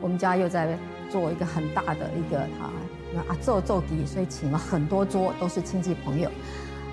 [0.00, 0.76] 我们家又在
[1.08, 2.72] 做一个很大的一个啊，
[3.14, 6.28] 那啊做做底，所以请了很多桌，都是亲戚朋友。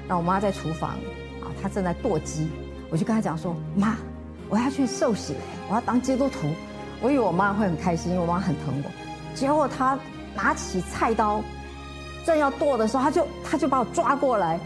[0.10, 0.90] 那我妈在厨房
[1.40, 2.50] 啊，她正在剁鸡，
[2.90, 3.96] 我就跟她讲说，妈。
[4.52, 5.36] 我要去受洗，
[5.70, 6.48] 我要当基督徒。
[7.04, 8.90] 我以为我妈会很开心，因为我妈很疼我。
[9.36, 9.96] 结果她
[10.36, 11.40] 拿起菜刀，
[12.26, 14.60] 正要剁的时候，她就她就把我抓过来，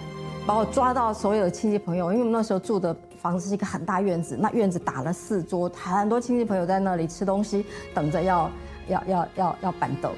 [0.46, 2.14] 把我抓到所有的亲戚朋友。
[2.14, 8.50] 因为我们那时候住的房子是一个很大院子，那院子打了四桌，很多亲戚朋友在那里吃东西，等着要
[8.88, 10.10] 要要要要板凳。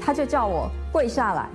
[0.00, 1.48] 他就叫我跪下来，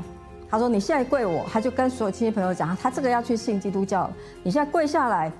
[0.54, 4.08] 他说：“你现在跪我。”他就跟所有亲戚朋友讲：“他这个要去信基督教，
[4.44, 5.32] 你现在跪下来。”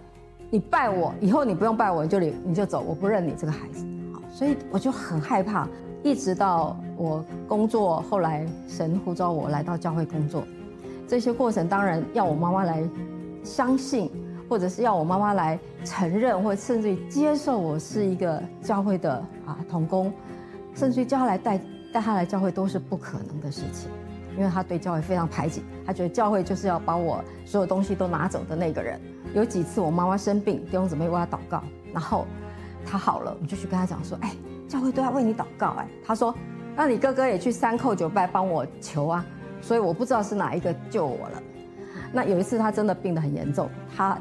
[0.50, 3.86] 你拜我以后，你不用拜我，你就你你就走，我不认你这个孩子。
[4.12, 5.68] 好，所以我就很害怕，
[6.02, 10.44] 一直到我工作，后来神呼召我来到教会工作，
[11.08, 12.84] 这些过程当然要我妈妈来
[13.44, 14.10] 相信，
[14.50, 19.14] 或者是要我妈妈来承认，或甚至于接受我是一个教会的
[19.46, 20.12] 啊童工，
[20.74, 21.60] 甚至于叫他来带
[21.92, 23.90] 带他来教会都是不可能的事情，
[24.38, 29.00] 因为他对教会非常排挤，他觉得教会就是要把我所有东西都拿走的那个人。
[29.34, 32.26] 有几次我妈妈生病，弟兄姊妹为她祷告，然后
[32.86, 34.32] 她好了，我就去跟她讲说：“哎，
[34.68, 36.34] 教会都要为你祷告。”哎，她说
[36.76, 39.26] ：“那你哥哥也去三叩九拜帮我求啊。”
[39.62, 41.42] 所以我不知道是哪一个救我了。
[42.12, 44.18] 那有一次他真的病得很严重，他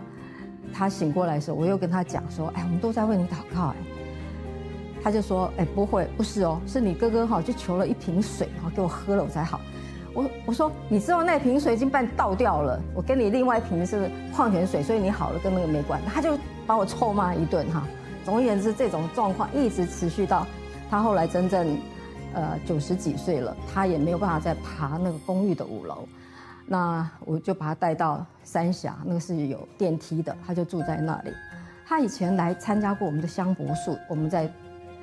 [0.73, 3.77] 他醒过来的时候，我又跟他讲说：“哎，我们都在为你祷告。”哎，
[5.03, 9.61] 他就说：“哎，不会，不是哦，是你哥哥哈，就求了一瓶水，然后给我喝了，我才好。”
[10.15, 16.01] 我我说，你知道那瓶水已经把你倒掉了，我给你另外一瓶是矿泉水，所以你好了跟那个没关。
[16.07, 17.83] 他就把我臭骂一顿哈。
[18.25, 20.47] 总而言之，这种状况一直持续到
[20.91, 21.77] 他后来真正
[22.35, 26.07] 呃九十几岁了，他也没有办法再爬那个公寓的五楼。
[26.67, 31.31] 那我就把他带到三峡，那个是有电梯的，他就住在那里。
[31.85, 34.51] 他以前来参加过我们的香柏树，我们在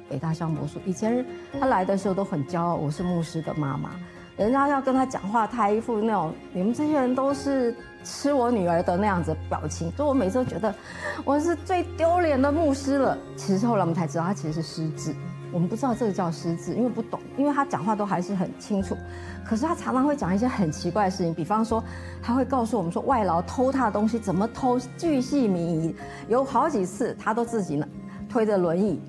[0.10, 0.80] 北大香柏树。
[0.86, 1.24] 以前
[1.60, 3.92] 他来的时候都很骄傲，我是牧师的妈妈。
[4.40, 7.76] 人家要跟他讲话，他一副那种你们这些人都是
[8.06, 10.74] 吃我女儿的那样子表情，所以我每次都觉得
[11.26, 13.18] 我是最丢脸的牧师了。
[13.36, 15.14] 其实后来我们才知道，他其实是失智。
[15.52, 18.96] 我们不知道这个叫失智，因为不懂，因为他讲话都还是很清楚。
[19.46, 21.84] 可是他常常会讲一些很奇怪的事情，比方说
[22.22, 25.94] 他会告诉我们说外劳偷他的东西怎么偷，巨细靡遗。
[26.30, 27.86] 有好几次他都自己呢
[28.30, 29.02] 推着轮椅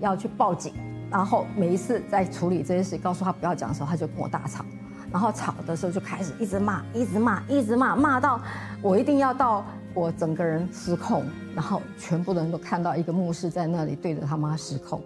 [0.00, 0.74] 要去报警。
[1.14, 4.64] 然后每一次在处理这些事，告诉他不要讲的时候，他就跟我大吵。
[5.12, 8.40] 然后吵的时候就开始一直骂，一直骂，一直骂，骂到
[8.82, 11.22] 我一定要到我整个人失控，
[11.54, 15.00] 然后全部的人都看到一个牧师在那里对着他妈失控。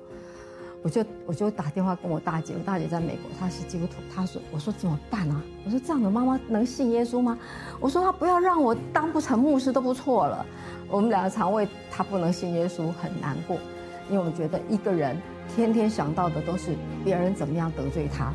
[0.82, 5.42] 我就我就打电话跟我大姐，我大姐在美国，她是基督徒，她说我说怎么办啊？
[5.66, 7.36] 我说这样的妈妈能信耶稣吗？
[7.78, 10.46] 我说她不要让我当不成牧师都不错了。
[10.88, 13.58] 我们两个常为她不能信耶稣很难过，
[14.08, 15.14] 因为我们觉得一个人。
[15.54, 18.32] 天天想到的都是别人怎么样得罪他，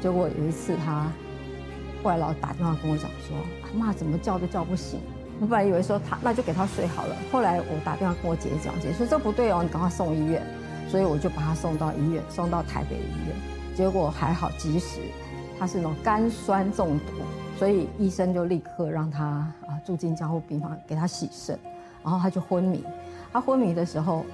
[0.00, 1.10] 结果有一次他
[2.02, 3.36] 外老打电话跟我讲说
[3.74, 5.00] ：“妈怎么叫都叫不醒。”
[5.40, 10.42] 我本来以为说他那就给他睡好了，后来我打电话跟我姐姐讲，姐姐说这不对哦，你赶快送医院。
[10.88, 13.36] 所以我就把他送到医院，送到台北医院，
[13.74, 15.00] 结果还好及时，
[15.58, 17.12] 他是那种肝酸中毒，
[17.58, 21.58] 所以医生就立刻让他啊住进加护病房给他洗肾，
[22.04, 22.84] 然后他就昏迷。
[23.32, 24.24] 他昏迷的时候。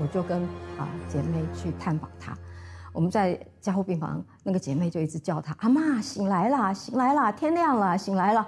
[0.00, 0.42] 我就跟
[0.78, 2.34] 啊姐妹去探访她，
[2.92, 8.46] 我们在加护病房，那个姐妹就一直叫她阿妈醒来啦，醒来啦，天亮了，醒来了。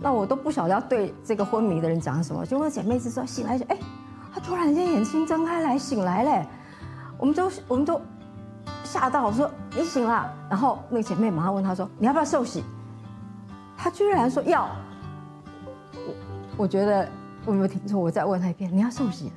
[0.00, 3.78] 那我都不晓得要对这个昏迷的人讲什么，就问姐妹一直说醒来哎，
[4.32, 6.46] 她突然间眼睛睁开来醒来嘞，
[7.18, 8.00] 我们都我们都
[8.84, 12.62] 吓到，我说你醒了，然后那个姐妹马上问她说你要不要受洗？
[13.76, 14.68] 她居然说要，
[15.94, 16.14] 我
[16.58, 17.08] 我觉得
[17.44, 19.32] 我没有听错，我再问她一遍，你要受洗？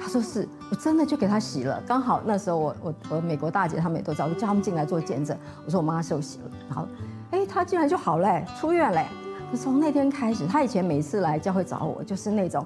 [0.00, 1.80] 他说是，我真的就给他洗了。
[1.86, 5.36] 刚好那时候我我我美国大姐他们也都知道，我叫他们进来做见证。
[5.66, 6.88] 我说我妈受洗了，然后，
[7.30, 9.06] 哎，他竟然就好嘞，出院嘞。
[9.54, 12.64] 从那天开始，他以前每次来教会找我，就是那种，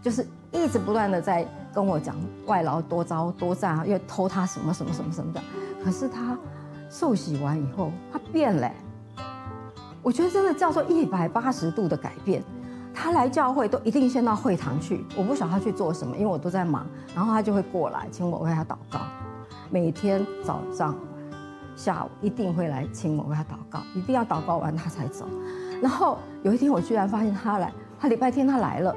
[0.00, 2.16] 就是一直不断的在跟我讲
[2.46, 5.40] 外劳多糟多赞啊，因为偷他什么什么什么什么的。
[5.84, 6.38] 可是他
[6.88, 8.70] 受洗完以后，他变了，
[10.02, 12.42] 我觉得真的叫做一百八十度的改变。
[12.94, 16.86] 他来教会都一定先到会堂去，我不晓得他去做什么，因为我都在忙。
[17.14, 19.00] 然后他就会过来，请我为他祷告。
[19.70, 20.94] 每天早上、
[21.74, 25.26] 下午一定会来请我为他祷告，一定要祷告完他才走。
[25.80, 28.94] 然后有一天我居然发现他来，他礼拜天他来了，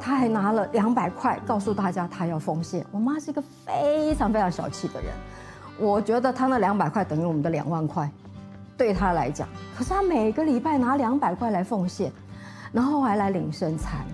[0.00, 2.84] 他还拿了两百块，告诉大家他要奉献。
[2.90, 5.12] 我妈是一个非常非常小气的人，
[5.78, 8.10] 我觉得他那两百块等于我们的两万块，
[8.76, 9.48] 对他来讲。
[9.76, 12.12] 可是他每个礼拜拿两百块来奉献。
[12.72, 14.04] 然后还来领圣餐，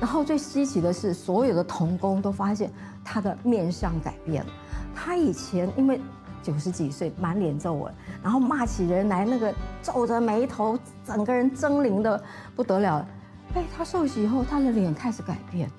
[0.00, 2.70] 然后最稀奇的是，所有的童工都发现
[3.04, 4.50] 他的面相改变了。
[4.94, 6.00] 他以前因为
[6.42, 12.22] 九十几岁，满脸皱纹，然后骂起人来那个皱着眉头，整个人狰狞的
[12.54, 13.06] 不得了。
[13.54, 15.70] 哎，他受洗以后，他的脸开始改变，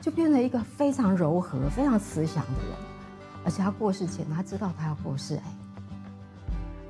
[0.00, 2.76] 就变成一个非常柔和、非常慈祥的人。
[3.44, 5.42] 而且他过世前，他知道他要过世，哎，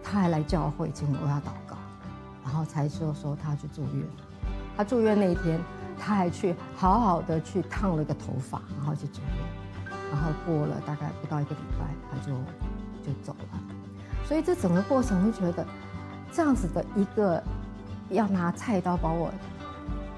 [0.03, 1.62] 他还来教会请我要祷。
[2.45, 4.07] 然后才说说他去住院，
[4.77, 5.61] 他住院那一天，
[5.99, 12.33] 他还去好好的去烫了个头发，然后去住院，然后过了大概不到一个礼拜，他就
[13.05, 13.59] 就走了。
[14.27, 15.67] 所以这整个过程，我觉得
[16.33, 17.43] 这样子的一个
[18.11, 19.31] 要拿菜刀把我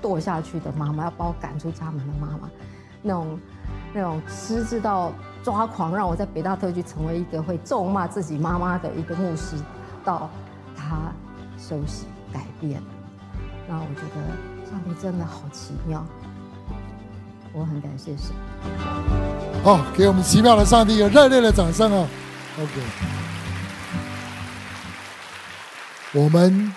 [0.00, 2.48] 剁下去的妈妈，要把我赶出家门的妈妈，
[3.02, 3.38] 那种
[3.92, 5.12] 那种失智到
[5.42, 9.56] 抓狂，让我在北大特区成为一个会咒骂自己妈妈的一个牧师，
[10.04, 10.30] 到
[10.76, 11.12] 他
[11.58, 12.06] 休息。
[12.34, 12.82] 改变，
[13.68, 16.04] 那我觉得上帝真的好奇妙，
[17.52, 18.34] 我很感谢神。
[19.62, 22.08] 好，给我们奇妙的上帝一个热烈的掌声啊
[22.58, 22.72] ！OK，
[26.12, 26.74] 我们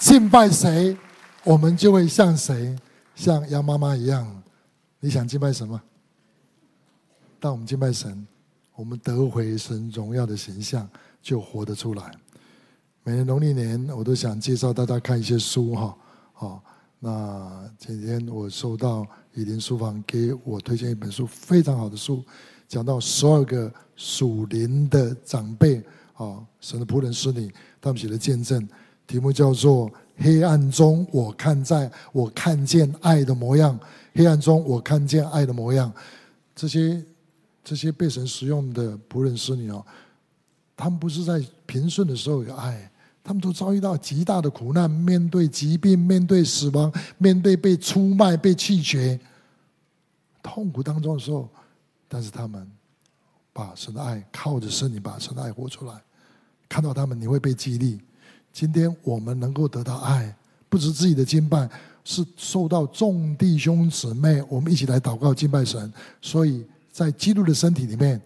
[0.00, 0.96] 敬拜谁，
[1.44, 2.76] 我们就会像谁，
[3.14, 4.42] 像杨妈妈一样。
[4.98, 5.80] 你想敬拜什么？
[7.38, 8.26] 当我们敬拜神，
[8.74, 10.88] 我们得回神荣耀的形象，
[11.22, 12.10] 就活得出来。
[13.08, 15.96] 每年农历年，我都想介绍大家看一些书哈。
[16.32, 16.64] 好，
[16.98, 22.20] 那今天我收到雨林书房给我推荐一本书，非常好的书，
[22.66, 25.80] 讲到十二个属灵的长辈
[26.14, 27.48] 啊，神的仆人使女，
[27.80, 28.68] 他们写的见证，
[29.06, 33.78] 题目叫做《黑暗中我看在我看见爱的模样》，
[34.16, 35.92] 黑暗中我看见爱的模样。
[36.56, 37.00] 这些
[37.62, 39.86] 这些被神使用的仆人使女哦，
[40.76, 42.90] 他们不是在平顺的时候有爱。
[43.26, 49.18] 他们都遭遇到极大的苦难，面对疾病，面对死亡，面对被出卖、被弃绝，
[50.40, 51.48] 痛苦当中的时候，
[52.06, 52.70] 但是他们
[53.52, 56.00] 把神的爱靠着圣灵，把神的爱活出来。
[56.68, 58.00] 看到他们，你会被激励。
[58.52, 60.32] 今天我们能够得到爱，
[60.68, 61.68] 不止自己的敬拜，
[62.04, 65.92] 是受到众弟兄姊妹，我们一起来祷告敬拜神。
[66.22, 68.22] 所以在基督的身体里面，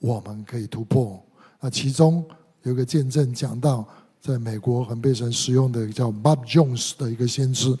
[0.00, 1.18] 我们可以突破。
[1.60, 2.22] 那其中
[2.62, 3.88] 有个见证讲到。
[4.24, 7.78] 在美国很被神使用的叫 Bob Jones 的一个先知，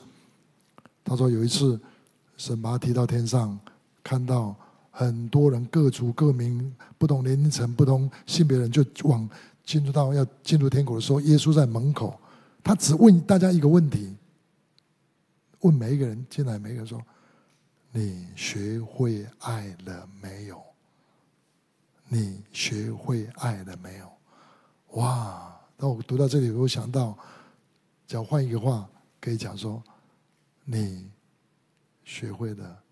[1.02, 1.80] 他说有一次
[2.36, 3.58] 神把他提到天上，
[4.02, 4.54] 看到
[4.90, 9.26] 很多人各族各民、不同年龄层、不同性别人就往
[9.64, 12.20] 进入到要进入天国的时候，耶稣在门口，
[12.62, 14.14] 他只问大家一个问题，
[15.60, 17.02] 问每一个人进来，每一个人说
[17.90, 20.62] ：“你学会爱了没有？
[22.06, 24.12] 你学会爱了没有？”
[25.00, 25.53] 哇！
[25.76, 27.18] 当我读到这里，我想到，
[28.06, 28.88] 只要换一个话，
[29.20, 29.82] 可以讲说：
[30.64, 31.10] 你
[32.04, 32.82] 学会了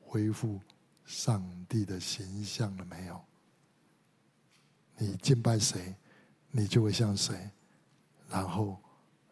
[0.00, 0.60] 恢复
[1.04, 3.20] 上帝的形象了没有？
[4.98, 5.94] 你敬拜谁，
[6.50, 7.50] 你就会像谁。
[8.28, 8.76] 然后，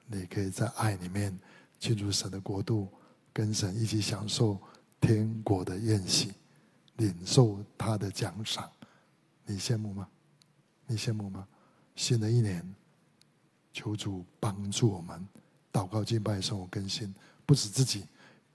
[0.07, 1.37] 你可以在爱里面
[1.81, 2.89] 进入神的国度，
[3.33, 4.57] 跟神一起享受
[5.01, 6.33] 天国的宴席，
[6.97, 8.71] 领受他的奖赏。
[9.45, 10.09] 你羡慕吗？
[10.87, 11.47] 你羡慕吗？
[11.97, 12.75] 新的一年。
[13.75, 15.23] 求主帮助我们，
[15.73, 17.13] 祷告敬拜生活更新，
[17.45, 18.05] 不止自己，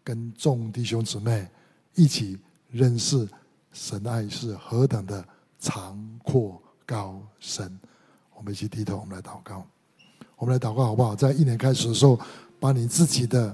[0.03, 1.45] 跟众弟兄姊妹
[1.93, 2.39] 一起
[2.71, 3.27] 认识
[3.73, 5.23] 神爱是何等的
[5.59, 7.77] 长阔高深。
[8.33, 9.63] 我们一起低头，我们来祷告。
[10.37, 11.13] 我们来祷告好不好？
[11.13, 12.17] 在一年开始的时候，
[12.57, 13.53] 把你自己的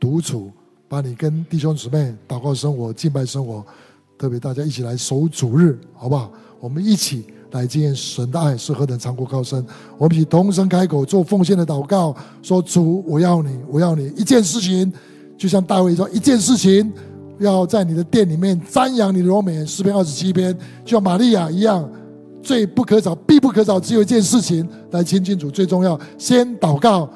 [0.00, 0.50] 独处，
[0.88, 3.64] 把你跟弟兄姊妹祷告生活、敬拜生活，
[4.18, 6.30] 特别大家一起来守主日，好不好？
[6.60, 7.24] 我们一起。
[7.54, 9.64] 来经验神的爱是何等长阔高深，
[9.96, 12.12] 我们一起同声开口做奉献的祷告，
[12.42, 14.92] 说：主，我要你，我要你一件事情，
[15.38, 16.92] 就像大卫说，一件事情
[17.38, 19.64] 要在你的殿里面瞻仰你的荣美。
[19.64, 20.52] 诗篇二十七篇，
[20.84, 21.88] 就像玛利亚一样，
[22.42, 25.48] 最不可少、必不可少，只有一件事情来亲近主。
[25.48, 27.08] 最重要，先祷告，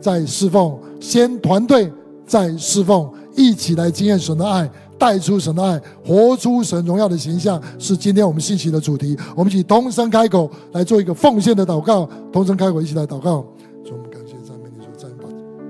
[0.00, 1.92] 再侍奉；先团队，
[2.26, 4.66] 再侍奉，一起来经验神的爱。
[5.04, 9.14] 带出神的爱，活出神荣耀的形象，是今天我们信息的主题。
[9.36, 13.44] 我们一起同声开口来做一个奉献的祷告，同声开口一起来祷告。
[13.84, 15.26] 主，我们感谢赞美你，主赞美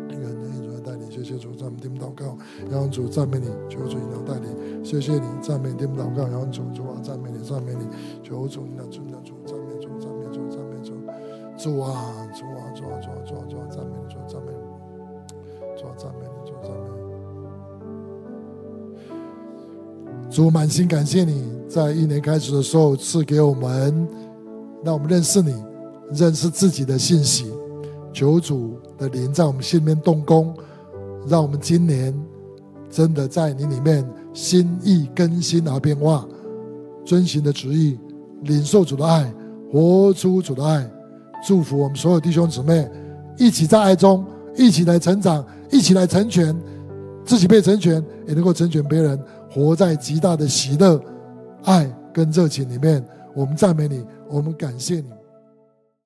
[0.07, 7.85] 你，愿你主带领，谢谢主赞美听祷告，主赞美你，求主引导带领，谢谢你赞美听祷告，让主主啊赞美你赞美你，
[8.23, 10.93] 求主引导主引导主赞美主赞美主赞美主，
[11.59, 12.54] 主啊主。
[20.35, 24.09] 主满心感谢你在一年开始的时候赐给我们，
[24.83, 25.55] 让我们认识你，
[26.11, 27.47] 认识自己的信息。
[28.13, 30.53] 求主的灵在我们心里面动工，
[31.29, 32.13] 让我们今年
[32.91, 36.27] 真的在你里面心意更新而变化，
[37.05, 37.97] 遵循的旨意，
[38.43, 39.33] 领受主的爱，
[39.71, 40.85] 活出主的爱。
[41.47, 42.91] 祝福我们所有弟兄姊妹
[43.39, 44.25] 一起在爱中，
[44.57, 46.61] 一起来成长，一起来成全
[47.25, 49.17] 自己，被成全也能够成全别人，
[49.55, 51.01] 活在极大的喜乐、
[51.63, 53.03] 爱跟热情里面。
[53.37, 55.05] 我们赞美你，我们感谢你。